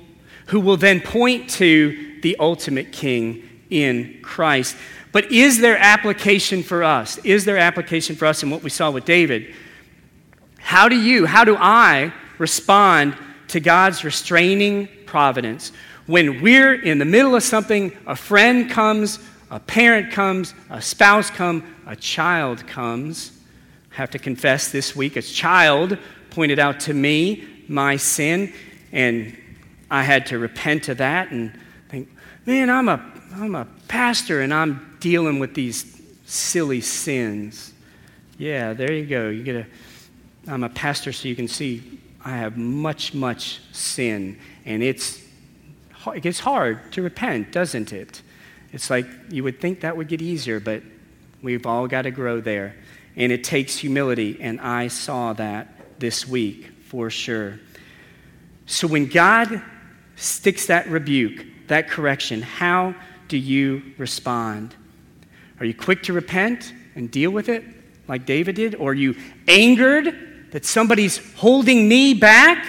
who 0.48 0.60
will 0.60 0.76
then 0.76 1.00
point 1.00 1.50
to 1.52 2.20
the 2.22 2.36
ultimate 2.38 2.92
king 2.92 3.48
in 3.70 4.20
Christ. 4.22 4.76
But 5.14 5.32
is 5.32 5.62
there 5.62 5.78
application 5.78 6.62
for 6.62 6.84
us? 6.84 7.18
Is 7.20 7.46
there 7.46 7.58
application 7.58 8.18
for 8.18 8.26
us 8.26 8.44
in 8.44 8.50
what 8.50 8.62
we 8.62 8.70
saw 8.70 8.92
with 8.92 9.06
David? 9.06 9.56
How 10.58 10.90
do 10.90 10.98
you, 10.98 11.26
how 11.26 11.46
do 11.46 11.56
I 11.58 12.12
respond 12.40 13.16
to 13.48 13.62
God's 13.62 14.04
restraining 14.04 14.90
providence 15.06 15.72
when 16.10 16.42
we're 16.42 16.74
in 16.74 16.98
the 16.98 17.06
middle 17.06 17.36
of 17.36 17.44
something, 17.44 17.96
a 18.08 18.16
friend 18.16 18.68
comes, 18.68 19.20
a 19.50 19.60
parent 19.60 20.12
comes, 20.12 20.54
a 20.70 20.82
spouse 20.82 21.30
comes, 21.30 21.64
a 21.86 21.96
child 21.96 22.66
comes? 22.68 23.32
I 23.92 23.96
have 23.96 24.12
to 24.12 24.20
confess 24.20 24.72
this 24.72 24.96
week, 24.96 25.16
a 25.16 25.22
child 25.22 25.98
pointed 26.30 26.60
out 26.60 26.80
to 26.82 26.94
me 26.94 27.48
my 27.68 27.96
sin, 27.98 28.54
and 28.92 29.36
I 29.90 30.04
had 30.04 30.26
to 30.28 30.40
repent 30.40 30.90
of 30.90 30.98
that 30.98 31.32
and 31.32 31.58
think, 31.90 32.10
man, 32.46 32.70
I'm 32.70 32.90
a, 32.90 33.04
I'm 33.36 33.56
a 33.56 33.68
pastor 33.88 34.42
and 34.42 34.54
I'm 34.54 34.98
dealing 35.00 35.40
with 35.40 35.54
these 35.54 36.02
silly 36.26 36.82
sins. 36.82 37.74
Yeah, 38.38 38.74
there 38.74 38.92
you 38.92 39.06
go. 39.06 39.30
You 39.30 39.44
get 39.44 39.56
a, 39.56 39.66
I'm 40.48 40.64
a 40.64 40.70
pastor, 40.70 41.12
so 41.12 41.28
you 41.28 41.36
can 41.36 41.48
see 41.48 42.00
I 42.24 42.32
have 42.32 42.58
much, 42.58 43.14
much 43.14 43.60
sin, 43.72 44.38
and 44.66 44.84
it's 44.84 45.24
it 46.08 46.22
gets 46.22 46.40
hard 46.40 46.92
to 46.94 47.02
repent, 47.02 47.52
doesn't 47.52 47.92
it? 47.92 48.22
It's 48.72 48.90
like 48.90 49.08
you 49.30 49.44
would 49.44 49.60
think 49.60 49.82
that 49.82 49.98
would 49.98 50.08
get 50.08 50.22
easier, 50.22 50.60
but 50.60 50.84
we've 51.42 51.66
all 51.66 51.88
got 51.88 52.04
to 52.04 52.12
grow 52.12 52.42
there, 52.42 52.76
and 53.16 53.32
it 53.32 53.44
takes 53.44 53.78
humility, 53.78 54.38
and 54.40 54.60
I 54.62 54.88
saw 54.88 55.34
that 55.34 56.00
this 56.00 56.28
week 56.28 56.72
for 56.86 57.10
sure. 57.10 57.60
So 58.66 58.88
when 58.88 59.08
God 59.08 59.62
sticks 60.16 60.68
that 60.68 60.88
rebuke, 60.88 61.46
that 61.68 61.90
correction, 61.90 62.42
how 62.42 62.96
do 63.28 63.38
you 63.38 63.82
respond? 63.98 64.76
Are 65.60 65.66
you 65.66 65.74
quick 65.74 66.04
to 66.04 66.14
repent 66.14 66.74
and 66.96 67.10
deal 67.10 67.32
with 67.32 67.50
it 67.50 67.64
like 68.08 68.26
David 68.26 68.56
did? 68.56 68.76
Or 68.76 68.92
are 68.92 68.94
you 68.94 69.16
angered 69.48 70.52
that 70.52 70.66
somebody's 70.66 71.18
holding 71.36 71.88
me 71.88 72.14
back? 72.14 72.66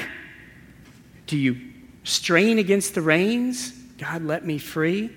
Do 1.26 1.36
you 1.36 1.56
strain 2.04 2.58
against 2.58 2.94
the 2.94 3.02
reins? 3.02 3.72
God, 3.98 4.22
let 4.22 4.44
me 4.44 4.58
free? 4.58 5.10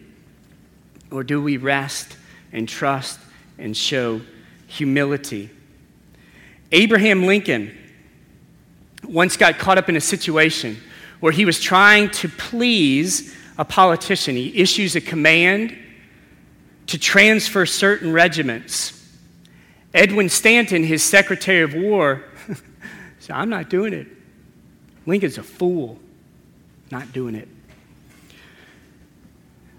Or 1.14 1.24
do 1.24 1.40
we 1.40 1.58
rest 1.58 2.18
and 2.52 2.68
trust 2.68 3.20
and 3.60 3.78
show 3.78 4.20
humility? 4.66 5.52
Abraham 6.72 7.28
Lincoln 7.28 7.72
once 9.08 9.38
got 9.38 9.60
caught 9.60 9.78
up 9.78 9.90
in 9.90 9.96
a 9.96 10.02
situation 10.02 10.76
where 11.20 11.32
he 11.32 11.46
was 11.46 11.60
trying 11.60 12.10
to 12.10 12.30
please 12.30 13.36
a 13.60 13.64
politician. 13.64 14.36
He 14.36 14.60
issues 14.60 14.96
a 14.96 15.02
command 15.02 15.78
to 16.88 16.98
transfer 16.98 17.68
certain 17.68 18.12
regiments. 18.12 19.08
Edwin 19.94 20.30
Stanton, 20.30 20.84
his 20.84 21.04
Secretary 21.04 21.62
of 21.62 21.76
War, 21.76 22.24
said, 23.20 23.36
I'm 23.36 23.50
not 23.50 23.70
doing 23.70 23.94
it. 23.94 24.08
Lincoln's 25.06 25.38
a 25.38 25.44
fool, 25.44 26.00
not 26.90 27.14
doing 27.14 27.36
it. 27.36 27.48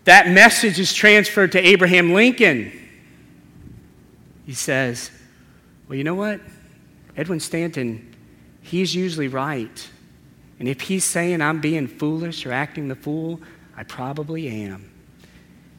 That 0.04 0.28
message 0.28 0.78
is 0.78 0.92
transferred 0.92 1.52
to 1.52 1.66
Abraham 1.66 2.12
Lincoln. 2.12 2.72
He 4.46 4.52
says, 4.52 5.11
Well, 5.88 5.96
you 5.96 6.05
know 6.05 6.14
what? 6.14 6.40
Edwin 7.16 7.40
Stanton, 7.40 8.14
he's 8.61 8.94
usually 8.94 9.28
right. 9.28 9.88
And 10.59 10.68
if 10.68 10.82
he's 10.82 11.05
saying 11.05 11.40
I'm 11.40 11.61
being 11.61 11.86
foolish 11.86 12.44
or 12.44 12.52
acting 12.52 12.88
the 12.88 12.94
fool, 12.94 13.40
I 13.76 13.82
probably 13.84 14.48
am. 14.48 14.90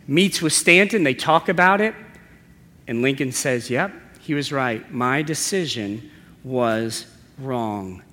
Meets 0.08 0.42
with 0.42 0.54
Stanton, 0.54 1.04
they 1.04 1.14
talk 1.14 1.50
about 1.50 1.82
it, 1.82 1.96
and 2.88 3.02
Lincoln 3.02 3.32
says, 3.32 3.70
Yep, 3.70 3.92
he 4.20 4.34
was 4.34 4.52
right. 4.52 4.92
My 4.92 5.22
decision 5.22 6.10
was 6.44 7.06
wrong. 7.38 8.04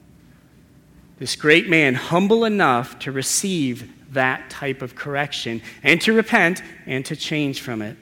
This 1.18 1.36
great 1.36 1.68
man, 1.68 1.94
humble 1.94 2.44
enough 2.44 2.98
to 3.00 3.12
receive 3.12 3.90
that 4.12 4.50
type 4.50 4.82
of 4.82 4.94
correction 4.94 5.62
and 5.82 6.00
to 6.02 6.12
repent 6.12 6.62
and 6.86 7.04
to 7.06 7.16
change 7.16 7.60
from 7.60 7.82
it. 7.82 7.96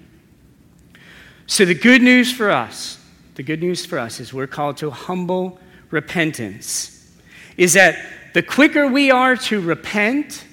So, 1.47 1.65
the 1.65 1.75
good 1.75 2.03
news 2.03 2.33
for 2.33 2.51
us, 2.51 2.99
the 3.35 3.43
good 3.43 3.61
news 3.61 3.85
for 3.85 3.99
us 3.99 4.21
is 4.21 4.33
we're 4.33 4.47
called 4.47 4.77
to 4.79 4.91
humble 4.91 5.59
repentance, 5.91 7.13
is 7.57 7.73
that 7.73 7.99
the 8.35 8.43
quicker 8.43 8.87
we 8.87 9.11
are 9.11 9.37
to 9.37 9.61
repent, 9.61 10.45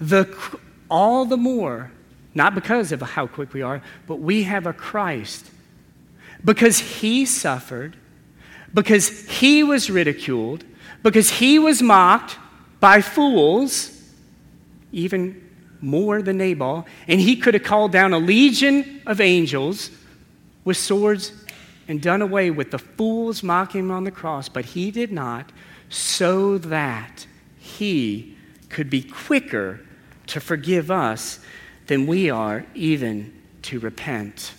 the, 0.00 0.34
all 0.90 1.26
the 1.26 1.36
more 1.36 1.90
not 2.38 2.54
because 2.54 2.92
of 2.92 3.00
how 3.02 3.26
quick 3.26 3.52
we 3.52 3.62
are, 3.62 3.82
but 4.06 4.20
we 4.20 4.44
have 4.44 4.64
a 4.64 4.72
Christ. 4.72 5.50
Because 6.44 6.78
he 6.78 7.26
suffered, 7.26 7.96
because 8.72 9.28
he 9.28 9.64
was 9.64 9.90
ridiculed, 9.90 10.64
because 11.02 11.30
he 11.30 11.58
was 11.58 11.82
mocked 11.82 12.38
by 12.78 13.00
fools, 13.00 13.97
even 14.92 15.48
more 15.80 16.22
than 16.22 16.38
Nabal, 16.38 16.86
and 17.06 17.20
he 17.20 17.36
could 17.36 17.54
have 17.54 17.62
called 17.62 17.92
down 17.92 18.12
a 18.12 18.18
legion 18.18 19.00
of 19.06 19.20
angels 19.20 19.90
with 20.64 20.76
swords 20.76 21.32
and 21.86 22.02
done 22.02 22.20
away 22.20 22.50
with 22.50 22.70
the 22.70 22.78
fools 22.78 23.42
mocking 23.42 23.80
him 23.80 23.90
on 23.90 24.04
the 24.04 24.10
cross, 24.10 24.48
but 24.48 24.64
he 24.64 24.90
did 24.90 25.12
not, 25.12 25.50
so 25.88 26.58
that 26.58 27.26
he 27.58 28.36
could 28.68 28.90
be 28.90 29.02
quicker 29.02 29.80
to 30.26 30.40
forgive 30.40 30.90
us 30.90 31.40
than 31.86 32.06
we 32.06 32.28
are 32.28 32.66
even 32.74 33.32
to 33.62 33.78
repent. 33.80 34.52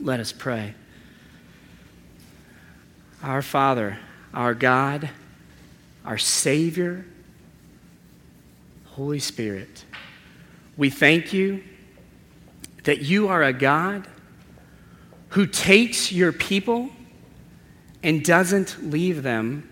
Let 0.00 0.20
us 0.20 0.32
pray. 0.32 0.74
Our 3.22 3.42
Father, 3.42 3.98
our 4.34 4.54
God, 4.54 5.10
our 6.04 6.18
Savior, 6.18 7.04
Holy 8.98 9.20
Spirit, 9.20 9.84
we 10.76 10.90
thank 10.90 11.32
you 11.32 11.62
that 12.82 13.00
you 13.00 13.28
are 13.28 13.44
a 13.44 13.52
God 13.52 14.08
who 15.28 15.46
takes 15.46 16.10
your 16.10 16.32
people 16.32 16.90
and 18.02 18.24
doesn't 18.24 18.90
leave 18.90 19.22
them 19.22 19.70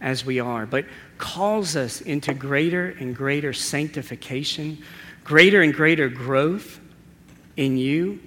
as 0.00 0.24
we 0.24 0.40
are, 0.40 0.64
but 0.64 0.86
calls 1.18 1.76
us 1.76 2.00
into 2.00 2.32
greater 2.32 2.96
and 2.98 3.14
greater 3.14 3.52
sanctification, 3.52 4.82
greater 5.22 5.60
and 5.60 5.74
greater 5.74 6.08
growth 6.08 6.80
in 7.58 7.76
you. 7.76 8.20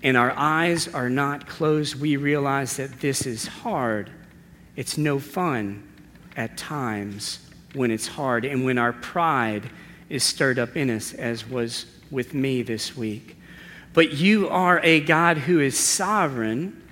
And 0.00 0.16
our 0.16 0.30
eyes 0.36 0.86
are 0.94 1.10
not 1.10 1.48
closed. 1.48 2.00
We 2.00 2.16
realize 2.16 2.76
that 2.76 3.00
this 3.00 3.26
is 3.26 3.48
hard. 3.48 4.12
It's 4.76 4.96
no 4.96 5.18
fun 5.18 5.82
at 6.36 6.56
times 6.56 7.40
when 7.74 7.90
it's 7.90 8.06
hard 8.06 8.44
and 8.44 8.64
when 8.64 8.78
our 8.78 8.92
pride 8.92 9.68
is 10.08 10.24
stirred 10.24 10.58
up 10.58 10.76
in 10.76 10.90
us, 10.90 11.12
as 11.12 11.48
was 11.48 11.86
with 12.10 12.34
me 12.34 12.62
this 12.62 12.96
week. 12.96 13.36
But 13.92 14.12
you 14.12 14.48
are 14.48 14.80
a 14.82 15.00
God 15.00 15.38
who 15.38 15.60
is 15.60 15.76
sovereign 15.78 16.82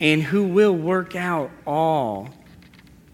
and 0.00 0.22
who 0.22 0.44
will 0.44 0.74
work 0.74 1.16
out 1.16 1.50
all 1.66 2.30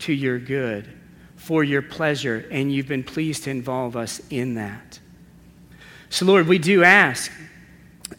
to 0.00 0.12
your 0.12 0.38
good, 0.38 0.88
for 1.36 1.62
your 1.62 1.82
pleasure, 1.82 2.46
and 2.50 2.72
you've 2.72 2.88
been 2.88 3.04
pleased 3.04 3.44
to 3.44 3.50
involve 3.50 3.96
us 3.96 4.20
in 4.30 4.54
that. 4.54 4.98
So, 6.11 6.24
Lord, 6.24 6.46
we 6.46 6.59
do 6.59 6.82
ask, 6.82 7.30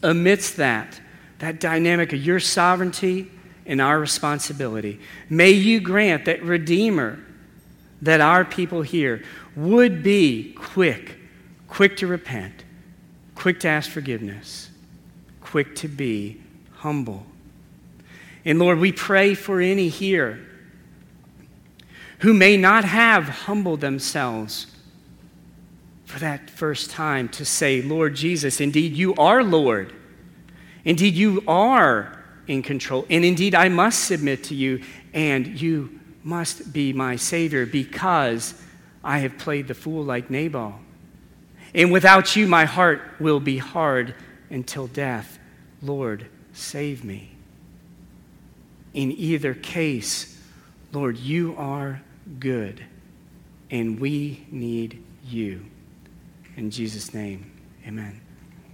amidst 0.03 0.57
that, 0.57 0.99
that 1.39 1.59
dynamic 1.59 2.13
of 2.13 2.23
your 2.23 2.39
sovereignty 2.39 3.31
and 3.65 3.81
our 3.81 3.99
responsibility, 3.99 4.99
may 5.29 5.51
you 5.51 5.79
grant 5.79 6.25
that 6.25 6.43
Redeemer, 6.43 7.19
that 8.01 8.21
our 8.21 8.45
people 8.45 8.81
here 8.81 9.23
would 9.55 10.03
be 10.03 10.53
quick, 10.53 11.17
quick 11.67 11.97
to 11.97 12.07
repent, 12.07 12.63
quick 13.35 13.59
to 13.61 13.67
ask 13.67 13.89
forgiveness, 13.89 14.69
quick 15.41 15.75
to 15.75 15.87
be 15.87 16.41
humble. 16.75 17.25
And 18.45 18.57
Lord, 18.57 18.79
we 18.79 18.91
pray 18.91 19.33
for 19.33 19.59
any 19.59 19.89
here 19.89 20.45
who 22.19 22.33
may 22.33 22.57
not 22.57 22.85
have 22.85 23.25
humbled 23.25 23.81
themselves 23.81 24.67
for 26.05 26.19
that 26.19 26.49
first 26.49 26.89
time 26.89 27.29
to 27.29 27.45
say, 27.45 27.81
Lord 27.81 28.15
Jesus, 28.15 28.59
indeed 28.59 28.93
you 28.93 29.13
are 29.15 29.43
Lord. 29.43 29.93
Indeed 30.83 31.13
you 31.13 31.43
are 31.47 32.23
in 32.47 32.63
control. 32.63 33.05
And 33.09 33.23
indeed 33.23 33.53
I 33.53 33.69
must 33.69 34.05
submit 34.05 34.43
to 34.45 34.55
you, 34.55 34.81
and 35.13 35.61
you 35.61 35.98
must 36.23 36.73
be 36.73 36.93
my 36.93 37.15
Savior 37.15 37.65
because 37.65 38.53
I 39.03 39.19
have 39.19 39.37
played 39.37 39.67
the 39.67 39.73
fool 39.73 40.03
like 40.03 40.29
Nabal. 40.29 40.79
And 41.73 41.91
without 41.91 42.35
you, 42.35 42.47
my 42.47 42.65
heart 42.65 43.01
will 43.19 43.39
be 43.39 43.57
hard 43.57 44.15
until 44.49 44.87
death. 44.87 45.39
Lord, 45.81 46.25
save 46.53 47.03
me. 47.03 47.31
In 48.93 49.11
either 49.11 49.53
case, 49.53 50.41
Lord, 50.91 51.17
you 51.17 51.55
are 51.57 52.01
good, 52.39 52.83
and 53.69 53.99
we 53.99 54.45
need 54.49 55.03
you. 55.25 55.65
In 56.57 56.71
Jesus' 56.71 57.13
name, 57.13 57.51
amen. 57.87 58.19